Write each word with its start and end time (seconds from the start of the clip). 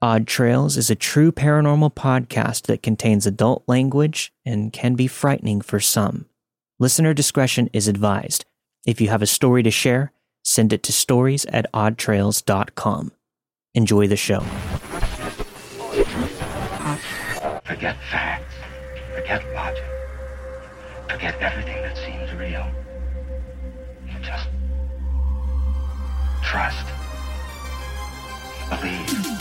Odd 0.00 0.28
Trails 0.28 0.76
is 0.76 0.90
a 0.90 0.94
true 0.94 1.32
paranormal 1.32 1.92
podcast 1.92 2.66
that 2.66 2.84
contains 2.84 3.26
adult 3.26 3.64
language 3.66 4.32
and 4.46 4.72
can 4.72 4.94
be 4.94 5.08
frightening 5.08 5.60
for 5.60 5.80
some. 5.80 6.26
Listener 6.78 7.12
discretion 7.12 7.68
is 7.72 7.88
advised. 7.88 8.44
If 8.86 9.00
you 9.00 9.08
have 9.08 9.22
a 9.22 9.26
story 9.26 9.64
to 9.64 9.72
share, 9.72 10.12
send 10.44 10.72
it 10.72 10.84
to 10.84 10.92
stories 10.92 11.46
at 11.46 11.66
oddtrails.com. 11.72 13.10
Enjoy 13.74 14.06
the 14.06 14.16
show. 14.16 14.38
Forget 17.64 17.96
facts. 18.08 18.54
Forget 19.16 19.52
logic. 19.52 19.84
Forget 21.10 21.34
everything 21.40 21.82
that 21.82 21.96
seems 21.96 22.32
real. 22.34 22.70
Just 24.22 24.46
trust. 26.44 26.86
Believe. 28.70 29.37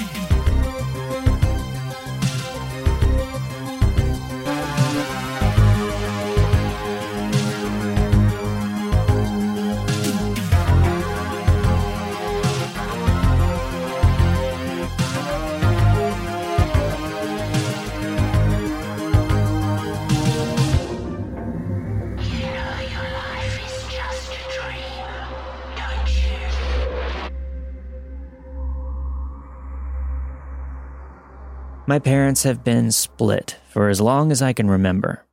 My 31.89 31.99
parents 31.99 32.43
have 32.43 32.65
been 32.65 32.91
split 32.91 33.55
for 33.69 33.87
as 33.87 34.01
long 34.01 34.29
as 34.29 34.41
I 34.41 34.51
can 34.51 34.69
remember. 34.69 35.25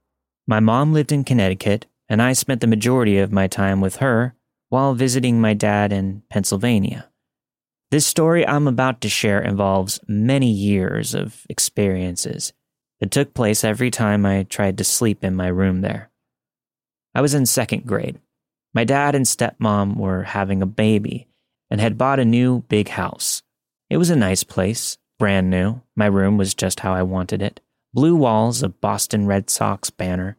My 0.46 0.60
mom 0.60 0.92
lived 0.92 1.10
in 1.10 1.24
Connecticut, 1.24 1.86
and 2.08 2.22
I 2.22 2.32
spent 2.32 2.60
the 2.60 2.68
majority 2.68 3.18
of 3.18 3.32
my 3.32 3.48
time 3.48 3.80
with 3.80 3.96
her 3.96 4.36
while 4.68 4.94
visiting 4.94 5.40
my 5.40 5.54
dad 5.54 5.92
in 5.92 6.22
Pennsylvania. 6.30 7.10
This 7.90 8.06
story 8.06 8.46
I'm 8.46 8.68
about 8.68 9.00
to 9.00 9.08
share 9.08 9.42
involves 9.42 9.98
many 10.06 10.48
years 10.48 11.12
of 11.12 11.44
experiences 11.50 12.52
that 13.00 13.10
took 13.10 13.34
place 13.34 13.64
every 13.64 13.90
time 13.90 14.24
I 14.24 14.44
tried 14.44 14.78
to 14.78 14.84
sleep 14.84 15.24
in 15.24 15.34
my 15.34 15.48
room 15.48 15.80
there. 15.80 16.12
I 17.16 17.20
was 17.20 17.34
in 17.34 17.46
second 17.46 17.84
grade. 17.84 18.20
My 18.72 18.84
dad 18.84 19.16
and 19.16 19.26
stepmom 19.26 19.96
were 19.96 20.22
having 20.22 20.62
a 20.62 20.66
baby 20.66 21.26
and 21.68 21.80
had 21.80 21.98
bought 21.98 22.20
a 22.20 22.24
new 22.24 22.60
big 22.68 22.90
house. 22.90 23.42
It 23.90 23.96
was 23.96 24.10
a 24.10 24.16
nice 24.16 24.44
place, 24.44 24.98
brand 25.18 25.50
new. 25.50 25.80
My 25.96 26.06
room 26.06 26.36
was 26.36 26.54
just 26.54 26.80
how 26.80 26.92
I 26.92 27.02
wanted 27.02 27.42
it. 27.42 27.60
Blue 27.92 28.16
walls, 28.16 28.62
a 28.62 28.68
Boston 28.68 29.26
Red 29.26 29.48
Sox 29.50 29.90
banner, 29.90 30.36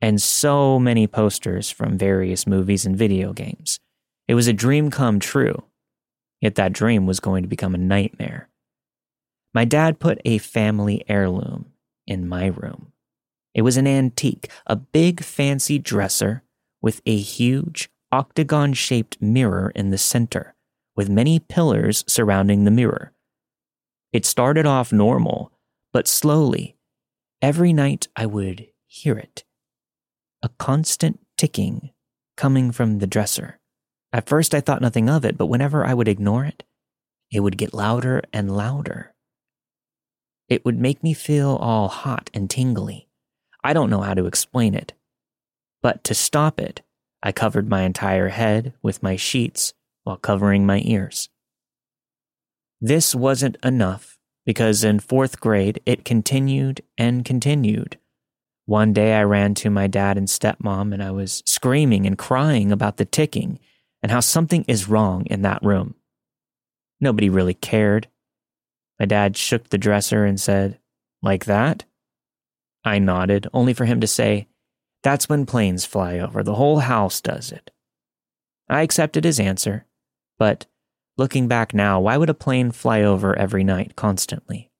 and 0.00 0.20
so 0.20 0.78
many 0.78 1.06
posters 1.06 1.70
from 1.70 1.98
various 1.98 2.46
movies 2.46 2.84
and 2.84 2.96
video 2.96 3.32
games. 3.32 3.78
It 4.28 4.34
was 4.34 4.46
a 4.46 4.52
dream 4.52 4.90
come 4.90 5.18
true. 5.20 5.64
Yet 6.40 6.54
that 6.54 6.72
dream 6.72 7.06
was 7.06 7.20
going 7.20 7.42
to 7.42 7.48
become 7.48 7.74
a 7.74 7.78
nightmare. 7.78 8.48
My 9.52 9.64
dad 9.64 9.98
put 9.98 10.20
a 10.24 10.38
family 10.38 11.04
heirloom 11.08 11.72
in 12.06 12.28
my 12.28 12.46
room. 12.46 12.92
It 13.54 13.62
was 13.62 13.76
an 13.76 13.86
antique, 13.86 14.48
a 14.66 14.76
big 14.76 15.22
fancy 15.22 15.78
dresser 15.78 16.42
with 16.80 17.02
a 17.04 17.16
huge 17.16 17.90
octagon 18.12 18.72
shaped 18.72 19.20
mirror 19.20 19.72
in 19.74 19.90
the 19.90 19.98
center, 19.98 20.54
with 20.96 21.08
many 21.08 21.38
pillars 21.38 22.04
surrounding 22.06 22.64
the 22.64 22.70
mirror. 22.70 23.12
It 24.12 24.26
started 24.26 24.66
off 24.66 24.92
normal, 24.92 25.52
but 25.92 26.08
slowly, 26.08 26.76
every 27.40 27.72
night 27.72 28.08
I 28.16 28.26
would 28.26 28.66
hear 28.86 29.16
it. 29.16 29.44
A 30.42 30.48
constant 30.48 31.20
ticking 31.36 31.90
coming 32.36 32.72
from 32.72 32.98
the 32.98 33.06
dresser. 33.06 33.60
At 34.12 34.28
first, 34.28 34.54
I 34.54 34.60
thought 34.60 34.82
nothing 34.82 35.08
of 35.08 35.24
it, 35.24 35.38
but 35.38 35.46
whenever 35.46 35.84
I 35.84 35.94
would 35.94 36.08
ignore 36.08 36.44
it, 36.44 36.64
it 37.30 37.40
would 37.40 37.56
get 37.56 37.72
louder 37.72 38.22
and 38.32 38.56
louder. 38.56 39.14
It 40.48 40.64
would 40.64 40.78
make 40.78 41.04
me 41.04 41.14
feel 41.14 41.56
all 41.56 41.86
hot 41.88 42.28
and 42.34 42.50
tingly. 42.50 43.08
I 43.62 43.72
don't 43.72 43.90
know 43.90 44.00
how 44.00 44.14
to 44.14 44.26
explain 44.26 44.74
it. 44.74 44.94
But 45.82 46.02
to 46.04 46.14
stop 46.14 46.58
it, 46.58 46.82
I 47.22 47.30
covered 47.30 47.68
my 47.68 47.82
entire 47.82 48.28
head 48.28 48.74
with 48.82 49.02
my 49.02 49.14
sheets 49.14 49.74
while 50.02 50.16
covering 50.16 50.66
my 50.66 50.82
ears. 50.84 51.28
This 52.80 53.14
wasn't 53.14 53.58
enough 53.62 54.18
because 54.46 54.84
in 54.84 55.00
fourth 55.00 55.38
grade 55.40 55.80
it 55.84 56.04
continued 56.04 56.82
and 56.96 57.24
continued. 57.24 57.98
One 58.64 58.92
day 58.92 59.14
I 59.14 59.24
ran 59.24 59.54
to 59.56 59.70
my 59.70 59.86
dad 59.86 60.16
and 60.16 60.28
stepmom 60.28 60.92
and 60.94 61.02
I 61.02 61.10
was 61.10 61.42
screaming 61.44 62.06
and 62.06 62.16
crying 62.16 62.72
about 62.72 62.96
the 62.96 63.04
ticking 63.04 63.58
and 64.02 64.10
how 64.10 64.20
something 64.20 64.64
is 64.66 64.88
wrong 64.88 65.26
in 65.26 65.42
that 65.42 65.62
room. 65.62 65.94
Nobody 67.00 67.28
really 67.28 67.54
cared. 67.54 68.08
My 68.98 69.06
dad 69.06 69.36
shook 69.36 69.68
the 69.68 69.78
dresser 69.78 70.24
and 70.24 70.40
said, 70.40 70.78
Like 71.22 71.46
that? 71.46 71.84
I 72.84 72.98
nodded, 72.98 73.46
only 73.52 73.74
for 73.74 73.84
him 73.84 74.00
to 74.00 74.06
say, 74.06 74.48
That's 75.02 75.28
when 75.28 75.46
planes 75.46 75.84
fly 75.84 76.18
over. 76.18 76.42
The 76.42 76.54
whole 76.54 76.78
house 76.78 77.20
does 77.20 77.52
it. 77.52 77.70
I 78.68 78.82
accepted 78.82 79.24
his 79.24 79.40
answer, 79.40 79.84
but 80.38 80.66
looking 81.20 81.48
back 81.48 81.74
now, 81.74 82.00
why 82.00 82.16
would 82.16 82.30
a 82.30 82.34
plane 82.34 82.70
fly 82.70 83.02
over 83.02 83.38
every 83.38 83.62
night 83.62 83.94
constantly? 83.94 84.70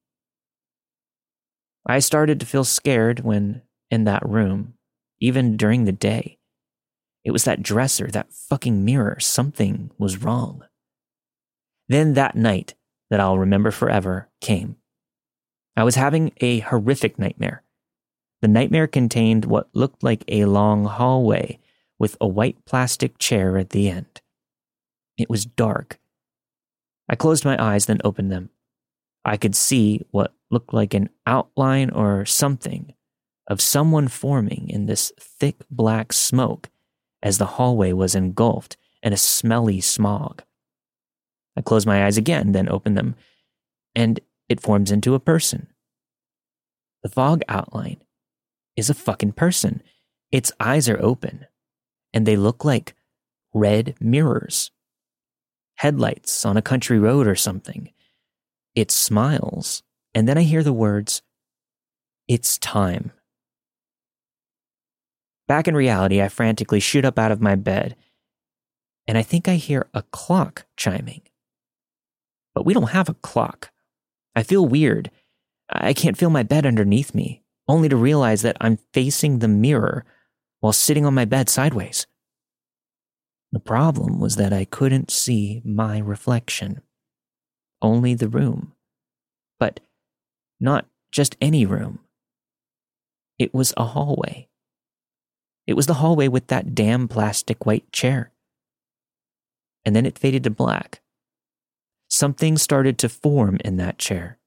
I 1.86 1.98
started 1.98 2.40
to 2.40 2.46
feel 2.46 2.64
scared 2.64 3.20
when 3.20 3.60
in 3.90 4.04
that 4.04 4.26
room, 4.26 4.72
even 5.20 5.58
during 5.58 5.84
the 5.84 5.92
day. 5.92 6.38
It 7.26 7.32
was 7.32 7.44
that 7.44 7.62
dresser, 7.62 8.06
that 8.06 8.32
fucking 8.32 8.82
mirror. 8.86 9.18
Something 9.20 9.90
was 9.98 10.22
wrong. 10.22 10.62
Then 11.90 12.14
that 12.14 12.36
night 12.36 12.72
that 13.10 13.20
I'll 13.20 13.38
remember 13.38 13.70
forever 13.70 14.30
came. 14.40 14.76
I 15.76 15.84
was 15.84 15.96
having 15.96 16.32
a 16.38 16.60
horrific 16.60 17.18
nightmare. 17.18 17.64
The 18.40 18.48
nightmare 18.48 18.86
contained 18.86 19.44
what 19.44 19.68
looked 19.74 20.02
like 20.02 20.24
a 20.26 20.46
long 20.46 20.86
hallway 20.86 21.58
with 21.98 22.16
a 22.18 22.26
white 22.26 22.64
plastic 22.64 23.18
chair 23.18 23.58
at 23.58 23.70
the 23.70 23.90
end. 23.90 24.22
It 25.18 25.28
was 25.28 25.44
dark. 25.44 25.98
I 27.10 27.16
closed 27.16 27.44
my 27.44 27.60
eyes, 27.60 27.86
then 27.86 28.00
opened 28.04 28.30
them. 28.30 28.50
I 29.24 29.36
could 29.36 29.56
see 29.56 30.06
what 30.12 30.32
looked 30.48 30.72
like 30.72 30.94
an 30.94 31.10
outline 31.26 31.90
or 31.90 32.24
something 32.24 32.94
of 33.48 33.60
someone 33.60 34.06
forming 34.06 34.68
in 34.70 34.86
this 34.86 35.12
thick 35.18 35.56
black 35.72 36.12
smoke 36.12 36.70
as 37.20 37.36
the 37.36 37.46
hallway 37.46 37.92
was 37.92 38.14
engulfed 38.14 38.76
in 39.02 39.12
a 39.12 39.16
smelly 39.16 39.80
smog. 39.80 40.44
I 41.56 41.62
closed 41.62 41.86
my 41.86 42.06
eyes 42.06 42.16
again, 42.16 42.52
then 42.52 42.68
opened 42.68 42.96
them, 42.96 43.16
and 43.96 44.20
it 44.48 44.60
forms 44.60 44.92
into 44.92 45.14
a 45.14 45.20
person. 45.20 45.66
The 47.02 47.08
fog 47.08 47.42
outline 47.48 48.02
is 48.76 48.88
a 48.88 48.94
fucking 48.94 49.32
person. 49.32 49.82
Its 50.30 50.52
eyes 50.60 50.88
are 50.88 51.02
open, 51.02 51.46
and 52.14 52.24
they 52.24 52.36
look 52.36 52.64
like 52.64 52.94
red 53.52 53.96
mirrors. 54.00 54.70
Headlights 55.80 56.44
on 56.44 56.58
a 56.58 56.62
country 56.62 56.98
road 56.98 57.26
or 57.26 57.34
something. 57.34 57.90
It 58.74 58.90
smiles, 58.90 59.82
and 60.14 60.28
then 60.28 60.36
I 60.36 60.42
hear 60.42 60.62
the 60.62 60.74
words, 60.74 61.22
It's 62.28 62.58
time. 62.58 63.12
Back 65.48 65.66
in 65.68 65.74
reality, 65.74 66.20
I 66.20 66.28
frantically 66.28 66.80
shoot 66.80 67.06
up 67.06 67.18
out 67.18 67.32
of 67.32 67.40
my 67.40 67.54
bed, 67.54 67.96
and 69.08 69.16
I 69.16 69.22
think 69.22 69.48
I 69.48 69.54
hear 69.54 69.88
a 69.94 70.02
clock 70.02 70.66
chiming. 70.76 71.22
But 72.54 72.66
we 72.66 72.74
don't 72.74 72.90
have 72.90 73.08
a 73.08 73.14
clock. 73.14 73.70
I 74.36 74.42
feel 74.42 74.66
weird. 74.66 75.10
I 75.70 75.94
can't 75.94 76.18
feel 76.18 76.28
my 76.28 76.42
bed 76.42 76.66
underneath 76.66 77.14
me, 77.14 77.42
only 77.66 77.88
to 77.88 77.96
realize 77.96 78.42
that 78.42 78.58
I'm 78.60 78.80
facing 78.92 79.38
the 79.38 79.48
mirror 79.48 80.04
while 80.58 80.74
sitting 80.74 81.06
on 81.06 81.14
my 81.14 81.24
bed 81.24 81.48
sideways. 81.48 82.06
The 83.52 83.60
problem 83.60 84.20
was 84.20 84.36
that 84.36 84.52
I 84.52 84.64
couldn't 84.64 85.10
see 85.10 85.60
my 85.64 85.98
reflection, 85.98 86.82
only 87.82 88.14
the 88.14 88.28
room. 88.28 88.74
But 89.58 89.80
not 90.60 90.86
just 91.10 91.36
any 91.40 91.66
room. 91.66 92.00
It 93.38 93.52
was 93.52 93.72
a 93.76 93.86
hallway. 93.86 94.48
It 95.66 95.74
was 95.74 95.86
the 95.86 95.94
hallway 95.94 96.28
with 96.28 96.48
that 96.48 96.74
damn 96.74 97.08
plastic 97.08 97.66
white 97.66 97.90
chair. 97.92 98.32
And 99.84 99.96
then 99.96 100.06
it 100.06 100.18
faded 100.18 100.44
to 100.44 100.50
black. 100.50 101.00
Something 102.08 102.58
started 102.58 102.98
to 102.98 103.08
form 103.08 103.58
in 103.64 103.76
that 103.76 103.98
chair. 103.98 104.38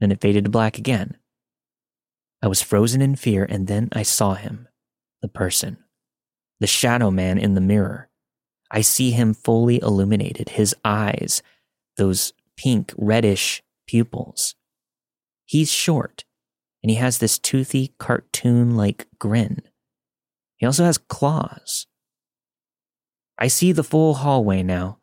Then 0.00 0.10
it 0.10 0.20
faded 0.20 0.44
to 0.44 0.50
black 0.50 0.78
again. 0.78 1.16
I 2.42 2.46
was 2.46 2.62
frozen 2.62 3.02
in 3.02 3.16
fear, 3.16 3.44
and 3.44 3.66
then 3.66 3.90
I 3.92 4.02
saw 4.02 4.34
him, 4.34 4.66
the 5.20 5.28
person, 5.28 5.76
the 6.60 6.66
shadow 6.66 7.10
man 7.10 7.38
in 7.38 7.54
the 7.54 7.60
mirror. 7.60 8.08
I 8.70 8.82
see 8.82 9.10
him 9.10 9.34
fully 9.34 9.80
illuminated, 9.82 10.50
his 10.50 10.76
eyes, 10.84 11.42
those 11.96 12.32
pink, 12.56 12.92
reddish 12.96 13.62
pupils. 13.86 14.54
He's 15.44 15.72
short, 15.72 16.24
and 16.82 16.90
he 16.90 16.96
has 16.96 17.18
this 17.18 17.38
toothy, 17.38 17.94
cartoon 17.98 18.76
like 18.76 19.08
grin. 19.18 19.62
He 20.56 20.66
also 20.66 20.84
has 20.84 20.98
claws. 20.98 21.86
I 23.38 23.48
see 23.48 23.72
the 23.72 23.82
full 23.82 24.14
hallway 24.14 24.62
now. 24.62 24.98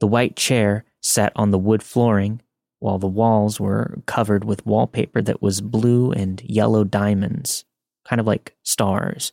The 0.00 0.08
white 0.08 0.36
chair 0.36 0.84
sat 1.00 1.32
on 1.36 1.50
the 1.50 1.58
wood 1.58 1.82
flooring, 1.82 2.42
while 2.80 2.98
the 2.98 3.06
walls 3.06 3.60
were 3.60 4.02
covered 4.06 4.44
with 4.44 4.66
wallpaper 4.66 5.22
that 5.22 5.40
was 5.40 5.60
blue 5.60 6.10
and 6.12 6.42
yellow 6.44 6.82
diamonds, 6.82 7.64
kind 8.04 8.20
of 8.20 8.26
like 8.26 8.56
stars. 8.62 9.32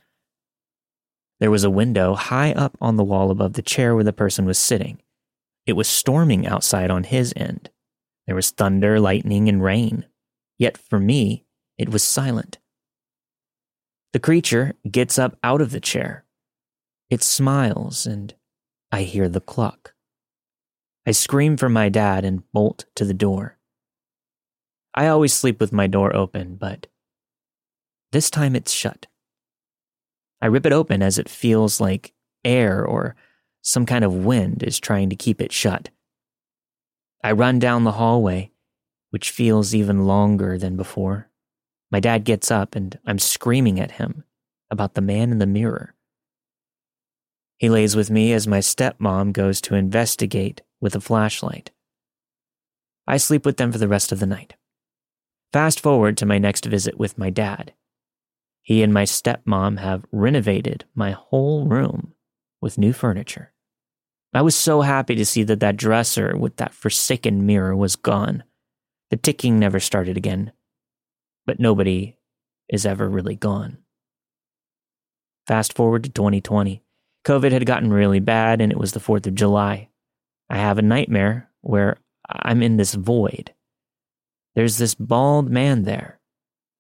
There 1.40 1.52
was 1.52 1.64
a 1.64 1.70
window 1.70 2.16
high 2.16 2.52
up 2.54 2.78
on 2.82 2.96
the 2.96 3.04
wall 3.04 3.30
above 3.30 3.54
the 3.54 3.62
chair 3.62 3.94
where 3.94 4.04
the 4.04 4.14
person 4.14 4.46
was 4.46 4.58
sitting. 4.58 5.02
It 5.66 5.74
was 5.74 5.88
storming 5.88 6.48
outside 6.48 6.90
on 6.90 7.04
his 7.04 7.34
end. 7.36 7.70
There 8.26 8.36
was 8.36 8.50
thunder, 8.50 9.00
lightning, 9.00 9.48
and 9.48 9.64
rain. 9.64 10.06
Yet 10.58 10.78
for 10.78 11.00
me, 11.00 11.46
it 11.78 11.90
was 11.90 12.04
silent. 12.04 12.58
The 14.14 14.20
creature 14.20 14.74
gets 14.90 15.20
up 15.20 15.38
out 15.44 15.62
of 15.62 15.72
the 15.72 15.80
chair. 15.80 16.26
It 17.10 17.22
smiles, 17.22 18.06
and 18.06 18.34
I 18.92 19.04
hear 19.04 19.30
the 19.30 19.42
cluck. 19.42 19.94
I 21.06 21.12
scream 21.12 21.56
for 21.56 21.70
my 21.70 21.90
dad 21.90 22.26
and 22.26 22.50
bolt 22.52 22.86
to 22.96 23.06
the 23.06 23.14
door. 23.14 23.58
I 24.94 25.08
always 25.08 25.34
sleep 25.34 25.60
with 25.60 25.72
my 25.72 25.88
door 25.88 26.16
open, 26.16 26.56
but 26.56 26.88
this 28.12 28.30
time 28.30 28.56
it's 28.56 28.72
shut. 28.72 29.06
I 30.42 30.48
rip 30.48 30.66
it 30.66 30.74
open 30.74 31.02
as 31.02 31.18
it 31.18 31.30
feels 31.30 31.82
like 31.82 32.14
air 32.44 32.86
or 32.86 33.16
some 33.62 33.86
kind 33.86 34.06
of 34.06 34.26
wind 34.26 34.64
is 34.64 34.80
trying 34.80 35.10
to 35.10 35.16
keep 35.16 35.42
it 35.42 35.52
shut. 35.52 35.90
I 37.24 37.32
run 37.32 37.60
down 37.60 37.84
the 37.84 37.94
hallway, 37.94 38.52
which 39.10 39.32
feels 39.32 39.74
even 39.74 40.06
longer 40.06 40.58
than 40.58 40.78
before. 40.78 41.30
My 41.92 42.00
dad 42.00 42.24
gets 42.24 42.52
up 42.52 42.76
and 42.76 42.98
I'm 43.06 43.20
screaming 43.20 43.80
at 43.80 43.92
him 43.92 44.24
about 44.70 44.94
the 44.94 45.02
man 45.02 45.32
in 45.32 45.40
the 45.40 45.46
mirror. 45.46 45.96
He 47.58 47.70
lays 47.70 47.96
with 47.96 48.12
me 48.12 48.34
as 48.34 48.48
my 48.48 48.60
stepmom 48.60 49.34
goes 49.34 49.60
to 49.62 49.76
investigate 49.76 50.62
with 50.80 50.96
a 50.96 51.02
flashlight. 51.02 51.72
I 53.08 53.18
sleep 53.18 53.46
with 53.46 53.58
them 53.58 53.72
for 53.72 53.78
the 53.78 53.88
rest 53.88 54.12
of 54.12 54.20
the 54.20 54.28
night. 54.28 54.56
Fast 55.52 55.80
forward 55.80 56.18
to 56.18 56.26
my 56.26 56.38
next 56.38 56.66
visit 56.66 57.00
with 57.00 57.18
my 57.18 57.30
dad. 57.30 57.74
He 58.68 58.84
and 58.84 58.94
my 58.94 59.04
stepmom 59.04 59.80
have 59.80 60.04
renovated 60.12 60.84
my 60.94 61.12
whole 61.12 61.68
room 61.68 62.12
with 62.60 62.78
new 62.78 62.92
furniture. 62.92 63.54
I 64.34 64.42
was 64.42 64.58
so 64.58 64.82
happy 64.82 65.16
to 65.16 65.26
see 65.26 65.44
that 65.44 65.62
that 65.62 65.78
dresser 65.78 66.36
with 66.36 66.58
that 66.58 66.74
forsaken 66.74 67.46
mirror 67.46 67.78
was 67.78 67.96
gone. 67.96 68.44
The 69.10 69.16
ticking 69.16 69.58
never 69.58 69.80
started 69.80 70.18
again, 70.18 70.52
but 71.46 71.62
nobody 71.62 72.18
is 72.68 72.86
ever 72.86 73.08
really 73.08 73.38
gone. 73.38 73.78
Fast 75.48 75.74
forward 75.74 76.04
to 76.04 76.10
2020. 76.10 76.84
COVID 77.24 77.54
had 77.54 77.66
gotten 77.66 77.94
really 77.94 78.20
bad 78.20 78.60
and 78.60 78.70
it 78.70 78.78
was 78.78 78.92
the 78.92 79.00
4th 79.00 79.28
of 79.28 79.36
July. 79.36 79.88
I 80.50 80.58
have 80.58 80.78
a 80.78 80.82
nightmare 80.82 81.50
where 81.62 81.96
I'm 82.28 82.62
in 82.62 82.76
this 82.76 82.96
void. 82.96 83.54
There's 84.56 84.78
this 84.78 84.94
bald 84.94 85.50
man 85.50 85.84
there. 85.84 86.17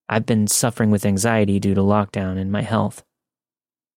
I've 0.09 0.25
been 0.25 0.47
suffering 0.47 0.91
with 0.91 1.05
anxiety 1.05 1.59
due 1.59 1.73
to 1.73 1.81
lockdown 1.81 2.37
and 2.37 2.51
my 2.51 2.61
health. 2.61 3.03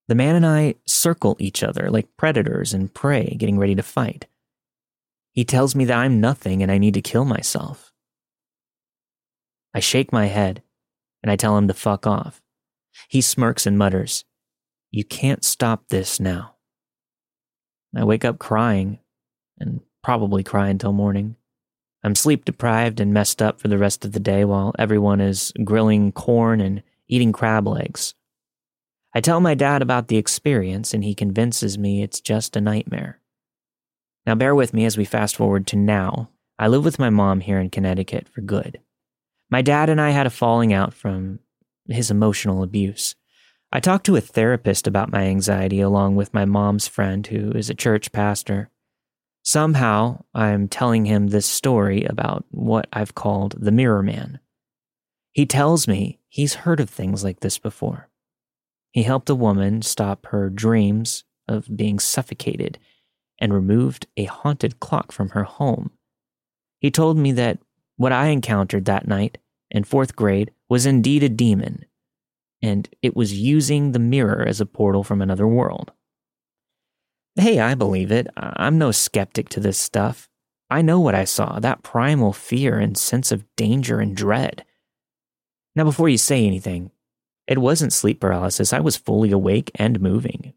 The 0.08 0.14
man 0.16 0.34
and 0.34 0.44
I 0.44 0.74
circle 0.86 1.36
each 1.38 1.62
other 1.62 1.88
like 1.90 2.16
predators 2.16 2.74
and 2.74 2.92
prey 2.92 3.36
getting 3.38 3.58
ready 3.58 3.76
to 3.76 3.82
fight. 3.82 4.26
He 5.32 5.44
tells 5.44 5.76
me 5.76 5.84
that 5.84 5.98
I'm 5.98 6.20
nothing 6.20 6.62
and 6.62 6.72
I 6.72 6.78
need 6.78 6.94
to 6.94 7.02
kill 7.02 7.24
myself. 7.24 7.92
I 9.72 9.78
shake 9.78 10.12
my 10.12 10.26
head 10.26 10.62
and 11.22 11.30
I 11.30 11.36
tell 11.36 11.56
him 11.56 11.68
to 11.68 11.74
fuck 11.74 12.06
off. 12.06 12.42
He 13.08 13.20
smirks 13.20 13.66
and 13.66 13.78
mutters, 13.78 14.24
You 14.90 15.04
can't 15.04 15.44
stop 15.44 15.84
this 15.88 16.18
now. 16.18 16.56
I 17.94 18.04
wake 18.04 18.24
up 18.24 18.38
crying 18.38 18.98
and 19.58 19.80
probably 20.02 20.42
cry 20.42 20.68
until 20.68 20.92
morning. 20.92 21.36
I'm 22.02 22.14
sleep 22.14 22.44
deprived 22.44 23.00
and 23.00 23.12
messed 23.12 23.42
up 23.42 23.60
for 23.60 23.68
the 23.68 23.78
rest 23.78 24.04
of 24.04 24.12
the 24.12 24.20
day 24.20 24.44
while 24.44 24.74
everyone 24.78 25.20
is 25.20 25.52
grilling 25.64 26.12
corn 26.12 26.60
and 26.60 26.82
eating 27.08 27.32
crab 27.32 27.66
legs. 27.66 28.14
I 29.14 29.20
tell 29.20 29.40
my 29.40 29.54
dad 29.54 29.82
about 29.82 30.08
the 30.08 30.16
experience 30.16 30.94
and 30.94 31.04
he 31.04 31.14
convinces 31.14 31.76
me 31.76 32.02
it's 32.02 32.20
just 32.20 32.56
a 32.56 32.60
nightmare. 32.60 33.20
Now, 34.26 34.34
bear 34.34 34.54
with 34.54 34.72
me 34.72 34.84
as 34.84 34.96
we 34.96 35.04
fast 35.04 35.36
forward 35.36 35.66
to 35.68 35.76
now. 35.76 36.30
I 36.58 36.68
live 36.68 36.84
with 36.84 36.98
my 36.98 37.10
mom 37.10 37.40
here 37.40 37.58
in 37.58 37.70
Connecticut 37.70 38.28
for 38.28 38.40
good. 38.40 38.80
My 39.50 39.62
dad 39.62 39.88
and 39.88 40.00
I 40.00 40.10
had 40.10 40.26
a 40.26 40.30
falling 40.30 40.72
out 40.72 40.94
from 40.94 41.40
his 41.88 42.10
emotional 42.10 42.62
abuse. 42.62 43.16
I 43.72 43.80
talked 43.80 44.06
to 44.06 44.16
a 44.16 44.20
therapist 44.20 44.86
about 44.86 45.10
my 45.10 45.22
anxiety 45.24 45.80
along 45.80 46.16
with 46.16 46.34
my 46.34 46.44
mom's 46.44 46.86
friend 46.86 47.26
who 47.26 47.50
is 47.52 47.70
a 47.70 47.74
church 47.74 48.12
pastor. 48.12 48.70
Somehow, 49.42 50.24
I'm 50.34 50.68
telling 50.68 51.06
him 51.06 51.28
this 51.28 51.46
story 51.46 52.04
about 52.04 52.44
what 52.50 52.86
I've 52.92 53.14
called 53.14 53.56
the 53.58 53.72
Mirror 53.72 54.02
Man. 54.02 54.40
He 55.32 55.46
tells 55.46 55.88
me 55.88 56.18
he's 56.28 56.54
heard 56.54 56.80
of 56.80 56.90
things 56.90 57.24
like 57.24 57.40
this 57.40 57.58
before. 57.58 58.08
He 58.92 59.04
helped 59.04 59.30
a 59.30 59.34
woman 59.34 59.82
stop 59.82 60.26
her 60.26 60.50
dreams 60.50 61.24
of 61.48 61.74
being 61.74 61.98
suffocated 61.98 62.78
and 63.38 63.54
removed 63.54 64.06
a 64.16 64.24
haunted 64.24 64.80
clock 64.80 65.12
from 65.12 65.30
her 65.30 65.44
home. 65.44 65.90
He 66.80 66.90
told 66.90 67.16
me 67.16 67.32
that 67.32 67.58
what 67.96 68.12
I 68.12 68.28
encountered 68.28 68.84
that 68.84 69.08
night 69.08 69.38
in 69.70 69.84
fourth 69.84 70.16
grade 70.16 70.50
was 70.68 70.86
indeed 70.86 71.22
a 71.22 71.28
demon, 71.28 71.84
and 72.62 72.88
it 73.02 73.16
was 73.16 73.32
using 73.32 73.92
the 73.92 73.98
mirror 73.98 74.44
as 74.46 74.60
a 74.60 74.66
portal 74.66 75.04
from 75.04 75.22
another 75.22 75.46
world. 75.46 75.92
Hey, 77.36 77.60
I 77.60 77.74
believe 77.74 78.10
it. 78.10 78.26
I'm 78.36 78.78
no 78.78 78.90
skeptic 78.90 79.48
to 79.50 79.60
this 79.60 79.78
stuff. 79.78 80.28
I 80.68 80.82
know 80.82 81.00
what 81.00 81.14
I 81.14 81.24
saw 81.24 81.58
that 81.60 81.82
primal 81.82 82.32
fear 82.32 82.78
and 82.78 82.96
sense 82.96 83.32
of 83.32 83.44
danger 83.56 84.00
and 84.00 84.16
dread. 84.16 84.64
Now, 85.74 85.84
before 85.84 86.08
you 86.08 86.18
say 86.18 86.46
anything, 86.46 86.90
it 87.46 87.58
wasn't 87.58 87.92
sleep 87.92 88.20
paralysis. 88.20 88.72
I 88.72 88.80
was 88.80 88.96
fully 88.96 89.30
awake 89.30 89.70
and 89.74 90.00
moving. 90.00 90.54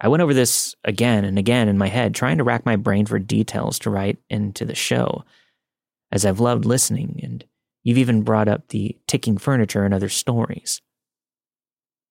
I 0.00 0.08
went 0.08 0.22
over 0.22 0.34
this 0.34 0.74
again 0.84 1.24
and 1.24 1.38
again 1.38 1.68
in 1.68 1.78
my 1.78 1.88
head, 1.88 2.14
trying 2.14 2.38
to 2.38 2.44
rack 2.44 2.66
my 2.66 2.76
brain 2.76 3.06
for 3.06 3.18
details 3.18 3.78
to 3.80 3.90
write 3.90 4.18
into 4.28 4.64
the 4.64 4.74
show, 4.74 5.24
as 6.12 6.26
I've 6.26 6.40
loved 6.40 6.64
listening, 6.64 7.20
and 7.22 7.44
you've 7.82 7.98
even 7.98 8.22
brought 8.22 8.48
up 8.48 8.68
the 8.68 8.96
ticking 9.06 9.38
furniture 9.38 9.84
and 9.84 9.94
other 9.94 10.08
stories. 10.08 10.82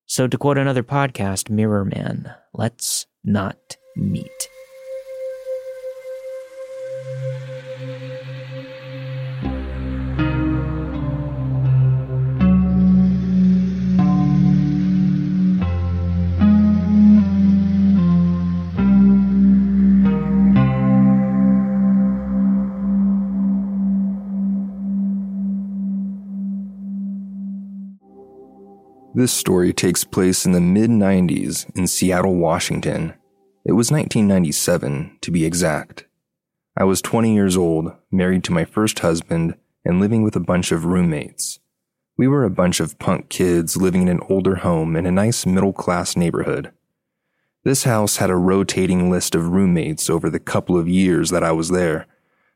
So, 0.07 0.27
to 0.27 0.37
quote 0.37 0.57
another 0.57 0.83
podcast, 0.83 1.49
Mirror 1.49 1.85
Man, 1.85 2.33
let's 2.53 3.05
not 3.23 3.77
meet. 3.95 4.49
This 29.15 29.31
story 29.31 29.71
takes 29.71 30.03
place 30.03 30.45
in 30.45 30.51
the 30.51 30.59
mid 30.59 30.89
90s 30.89 31.73
in 31.73 31.87
Seattle, 31.87 32.35
Washington. 32.35 33.13
It 33.67 33.71
was 33.71 33.89
1997, 33.89 35.17
to 35.21 35.31
be 35.31 35.43
exact. 35.43 36.05
I 36.77 36.83
was 36.83 37.01
20 37.01 37.33
years 37.33 37.57
old, 37.57 37.93
married 38.11 38.43
to 38.43 38.53
my 38.53 38.63
first 38.63 38.99
husband, 38.99 39.55
and 39.83 39.99
living 39.99 40.21
with 40.21 40.35
a 40.35 40.39
bunch 40.39 40.71
of 40.71 40.85
roommates. 40.85 41.57
We 42.15 42.27
were 42.27 42.43
a 42.43 42.51
bunch 42.51 42.79
of 42.79 42.99
punk 42.99 43.29
kids 43.29 43.75
living 43.75 44.03
in 44.03 44.07
an 44.07 44.19
older 44.29 44.57
home 44.57 44.95
in 44.95 45.07
a 45.07 45.11
nice 45.11 45.47
middle 45.47 45.73
class 45.73 46.15
neighborhood. 46.15 46.71
This 47.63 47.85
house 47.85 48.17
had 48.17 48.29
a 48.29 48.35
rotating 48.35 49.09
list 49.09 49.33
of 49.33 49.49
roommates 49.49 50.11
over 50.11 50.29
the 50.29 50.39
couple 50.39 50.77
of 50.77 50.87
years 50.87 51.31
that 51.31 51.43
I 51.43 51.51
was 51.51 51.69
there, 51.69 52.05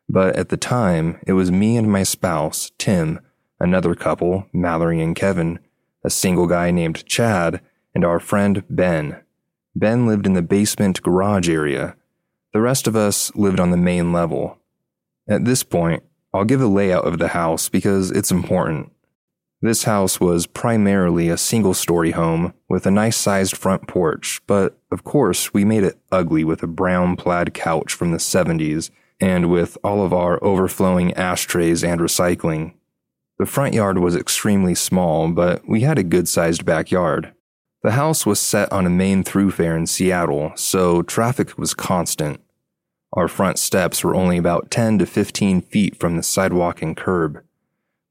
but 0.08 0.36
at 0.36 0.50
the 0.50 0.58
time, 0.58 1.20
it 1.26 1.34
was 1.34 1.52
me 1.52 1.76
and 1.76 1.92
my 1.92 2.04
spouse, 2.04 2.72
Tim, 2.78 3.20
another 3.60 3.96
couple, 3.96 4.46
Mallory 4.54 5.02
and 5.02 5.16
Kevin, 5.16 5.58
a 6.04 6.12
single 6.12 6.46
guy 6.46 6.70
named 6.70 7.04
Chad, 7.08 7.62
and 7.96 8.06
our 8.06 8.20
friend 8.20 8.64
Ben. 8.70 9.24
Ben 9.80 10.06
lived 10.06 10.26
in 10.26 10.34
the 10.34 10.42
basement 10.42 11.02
garage 11.02 11.50
area. 11.50 11.96
The 12.52 12.60
rest 12.60 12.86
of 12.86 12.98
us 12.98 13.34
lived 13.34 13.62
on 13.62 13.72
the 13.72 13.78
main 13.78 14.12
level. 14.12 14.58
At 15.28 15.46
this 15.46 15.64
point, 15.64 16.04
I'll 16.34 16.44
give 16.44 16.62
a 16.62 16.68
layout 16.68 17.08
of 17.08 17.18
the 17.18 17.30
house 17.30 17.70
because 17.70 18.12
it's 18.12 18.30
important. 18.30 18.92
This 19.62 19.86
house 19.86 20.20
was 20.20 20.48
primarily 20.48 21.30
a 21.30 21.38
single 21.38 21.74
story 21.74 22.12
home 22.12 22.54
with 22.68 22.86
a 22.86 22.92
nice 22.92 23.16
sized 23.16 23.56
front 23.56 23.88
porch, 23.88 24.42
but 24.48 24.78
of 24.92 25.06
course, 25.06 25.54
we 25.54 25.64
made 25.64 25.84
it 25.84 25.98
ugly 26.12 26.44
with 26.44 26.62
a 26.62 26.68
brown 26.68 27.16
plaid 27.16 27.54
couch 27.54 27.94
from 27.94 28.12
the 28.12 28.18
70s 28.18 28.90
and 29.22 29.50
with 29.50 29.78
all 29.84 30.04
of 30.04 30.14
our 30.14 30.44
overflowing 30.44 31.14
ashtrays 31.14 31.84
and 31.84 32.02
recycling. 32.02 32.74
The 33.38 33.46
front 33.46 33.74
yard 33.74 34.00
was 34.00 34.16
extremely 34.16 34.76
small, 34.76 35.30
but 35.30 35.68
we 35.68 35.82
had 35.82 35.98
a 35.98 36.04
good 36.04 36.28
sized 36.28 36.66
backyard. 36.66 37.34
The 37.82 37.92
house 37.92 38.26
was 38.26 38.42
set 38.42 38.72
on 38.74 38.86
a 38.86 38.90
main 38.90 39.24
thoroughfare 39.24 39.78
in 39.78 39.88
Seattle, 39.88 40.52
so 40.56 41.02
traffic 41.02 41.58
was 41.58 41.74
constant. 41.74 42.42
Our 43.14 43.30
front 43.30 43.58
steps 43.58 44.04
were 44.04 44.16
only 44.16 44.38
about 44.38 44.70
10 44.70 45.00
to 45.00 45.06
15 45.06 45.62
feet 45.62 45.96
from 45.96 46.18
the 46.18 46.24
sidewalk 46.24 46.82
and 46.82 46.96
curb. 46.96 47.42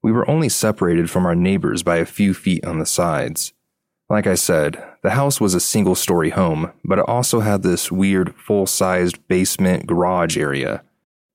We 0.02 0.10
were 0.10 0.28
only 0.28 0.48
separated 0.48 1.10
from 1.10 1.26
our 1.26 1.34
neighbors 1.34 1.82
by 1.82 1.96
a 1.96 2.06
few 2.06 2.32
feet 2.32 2.64
on 2.64 2.78
the 2.78 2.86
sides. 2.86 3.52
Like 4.08 4.26
I 4.26 4.36
said, 4.36 4.82
the 5.02 5.10
house 5.10 5.38
was 5.38 5.54
a 5.54 5.60
single 5.60 5.94
story 5.94 6.30
home, 6.30 6.72
but 6.82 6.98
it 6.98 7.04
also 7.06 7.40
had 7.40 7.62
this 7.62 7.92
weird 7.92 8.34
full 8.36 8.66
sized 8.66 9.26
basement 9.28 9.86
garage 9.86 10.38
area. 10.38 10.82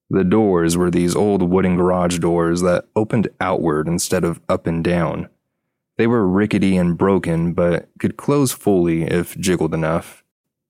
The 0.10 0.24
doors 0.24 0.76
were 0.76 0.90
these 0.90 1.16
old 1.16 1.44
wooden 1.44 1.76
garage 1.76 2.18
doors 2.18 2.62
that 2.62 2.86
opened 2.96 3.30
outward 3.40 3.88
instead 3.88 4.24
of 4.24 4.42
up 4.50 4.66
and 4.66 4.84
down. 4.84 5.30
They 5.98 6.08
were 6.08 6.28
rickety 6.28 6.76
and 6.76 6.98
broken, 6.98 7.54
but 7.54 7.90
could 8.00 8.18
close 8.18 8.52
fully 8.52 9.04
if 9.04 9.38
jiggled 9.38 9.74
enough. 9.74 10.24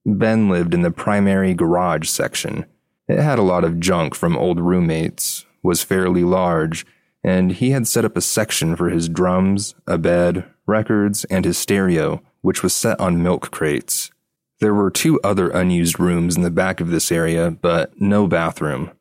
Ben 0.05 0.49
lived 0.49 0.73
in 0.73 0.81
the 0.81 0.91
primary 0.91 1.53
garage 1.53 2.09
section. 2.09 2.65
It 3.07 3.19
had 3.19 3.39
a 3.39 3.43
lot 3.43 3.63
of 3.63 3.79
junk 3.79 4.15
from 4.15 4.37
old 4.37 4.59
roommates, 4.59 5.45
was 5.61 5.83
fairly 5.83 6.23
large, 6.23 6.85
and 7.23 7.53
he 7.53 7.71
had 7.71 7.87
set 7.87 8.03
up 8.03 8.17
a 8.17 8.21
section 8.21 8.75
for 8.75 8.89
his 8.89 9.07
drums, 9.07 9.75
a 9.87 9.97
bed, 9.97 10.45
records, 10.65 11.23
and 11.25 11.45
his 11.45 11.57
stereo, 11.57 12.21
which 12.41 12.61
was 12.61 12.75
set 12.75 12.99
on 12.99 13.23
milk 13.23 13.49
crates. 13.51 14.11
There 14.59 14.73
were 14.73 14.91
two 14.91 15.19
other 15.23 15.49
unused 15.49 15.99
rooms 15.99 16.35
in 16.35 16.41
the 16.41 16.51
back 16.51 16.81
of 16.81 16.89
this 16.89 17.11
area, 17.11 17.51
but 17.51 17.99
no 17.99 18.27
bathroom. 18.27 18.91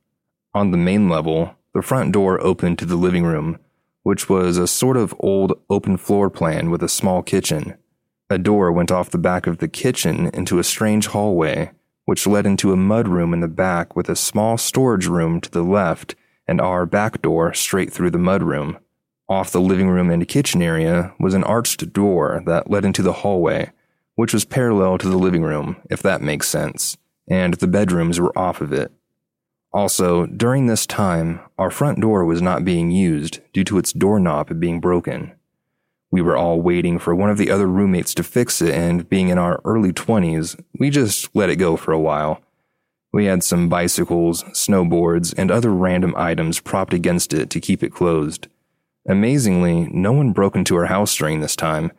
On 0.55 0.71
the 0.71 0.77
main 0.77 1.09
level, 1.09 1.57
the 1.75 1.83
front 1.83 2.13
door 2.13 2.41
opened 2.41 2.79
to 2.79 2.87
the 2.87 2.97
living 2.97 3.25
room, 3.25 3.59
which 4.03 4.29
was 4.29 4.59
a 4.59 4.67
sort 4.67 4.97
of 4.97 5.15
old 5.21 5.53
open 5.71 5.97
floor 5.97 6.29
plan 6.31 6.71
with 6.71 6.83
a 6.83 6.89
small 6.89 7.23
kitchen. 7.23 7.77
A 8.31 8.39
door 8.39 8.73
went 8.73 8.91
off 8.91 9.11
the 9.11 9.19
back 9.19 9.47
of 9.47 9.59
the 9.59 9.69
kitchen 9.69 10.29
into 10.35 10.59
a 10.59 10.65
strange 10.65 11.09
hallway, 11.09 11.71
which 12.05 12.27
led 12.27 12.47
into 12.47 12.73
a 12.73 12.77
mud 12.77 13.07
room 13.07 13.33
in 13.33 13.41
the 13.41 13.49
back 13.49 13.95
with 13.95 14.09
a 14.09 14.17
small 14.17 14.59
storage 14.59 15.07
room 15.07 15.41
to 15.41 15.51
the 15.51 15.63
left 15.63 16.15
and 16.49 16.61
our 16.61 16.87
back 16.87 17.23
door 17.23 17.55
straight 17.55 17.93
through 17.93 18.11
the 18.11 18.19
mud 18.19 18.43
room. 18.43 18.79
Off 19.29 19.53
the 19.53 19.61
living 19.61 19.89
room 19.89 20.11
and 20.11 20.27
kitchen 20.27 20.61
area 20.61 21.15
was 21.21 21.35
an 21.35 21.45
arched 21.45 21.93
door 21.93 22.43
that 22.45 22.71
led 22.71 22.85
into 22.85 23.03
the 23.03 23.13
hallway, 23.13 23.71
which 24.17 24.35
was 24.35 24.45
parallel 24.45 24.99
to 24.99 25.09
the 25.09 25.17
living 25.17 25.43
room, 25.43 25.77
if 25.91 26.03
that 26.03 26.21
makes 26.21 26.49
sense, 26.49 26.97
and 27.29 27.55
the 27.55 27.69
bedrooms 27.69 28.21
were 28.21 28.37
off 28.37 28.61
of 28.61 28.73
it. 28.73 28.93
Also, 29.73 30.27
during 30.27 30.67
this 30.67 30.87
time, 30.87 31.41
our 31.59 31.71
front 31.71 32.01
door 32.01 32.25
was 32.25 32.43
not 32.43 32.65
being 32.65 32.91
used 32.91 33.41
due 33.53 33.65
to 33.65 33.79
its 33.79 33.93
doorknob 33.93 34.61
being 34.61 34.81
broken. 34.81 35.33
We 36.11 36.21
were 36.21 36.37
all 36.37 36.61
waiting 36.61 36.99
for 36.99 37.15
one 37.15 37.31
of 37.31 37.39
the 37.39 37.51
other 37.51 37.67
roommates 37.67 38.13
to 38.15 38.23
fix 38.23 38.61
it, 38.61 38.75
and 38.75 39.09
being 39.09 39.31
in 39.31 39.39
our 39.39 39.63
early 39.65 39.93
20s, 39.95 40.63
we 40.79 40.91
just 40.91 41.35
let 41.35 41.49
it 41.49 41.57
go 41.57 41.77
for 41.77 41.93
a 41.93 41.99
while. 41.99 42.43
We 43.13 43.25
had 43.25 43.43
some 43.43 43.71
bicycles, 43.71 44.43
snowboards, 44.45 45.35
and 45.39 45.51
other 45.51 45.71
random 45.71 46.15
items 46.19 46.61
propped 46.61 46.93
against 46.93 47.33
it 47.33 47.49
to 47.51 47.61
keep 47.61 47.83
it 47.83 47.95
closed. 47.95 48.49
Amazingly, 49.09 49.89
no 49.91 50.13
one 50.13 50.33
broke 50.33 50.55
into 50.55 50.77
our 50.77 50.87
house 50.87 51.17
during 51.17 51.41
this 51.41 51.57
time. 51.57 51.93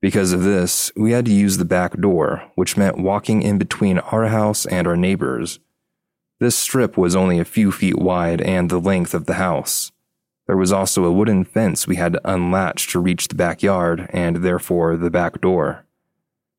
Because 0.00 0.32
of 0.32 0.42
this, 0.42 0.90
we 0.96 1.12
had 1.12 1.26
to 1.26 1.32
use 1.32 1.58
the 1.58 1.66
back 1.66 1.98
door, 2.00 2.50
which 2.54 2.78
meant 2.78 2.98
walking 2.98 3.42
in 3.42 3.58
between 3.58 3.98
our 3.98 4.28
house 4.28 4.64
and 4.64 4.86
our 4.86 4.96
neighbors. 4.96 5.60
This 6.40 6.56
strip 6.56 6.96
was 6.96 7.14
only 7.14 7.38
a 7.38 7.44
few 7.44 7.70
feet 7.70 7.98
wide 7.98 8.40
and 8.40 8.70
the 8.70 8.80
length 8.80 9.12
of 9.12 9.26
the 9.26 9.34
house. 9.34 9.92
There 10.46 10.56
was 10.56 10.72
also 10.72 11.04
a 11.04 11.12
wooden 11.12 11.44
fence 11.44 11.86
we 11.86 11.96
had 11.96 12.14
to 12.14 12.20
unlatch 12.24 12.88
to 12.88 12.98
reach 12.98 13.28
the 13.28 13.34
backyard 13.34 14.08
and 14.10 14.36
therefore 14.36 14.96
the 14.96 15.10
back 15.10 15.42
door. 15.42 15.84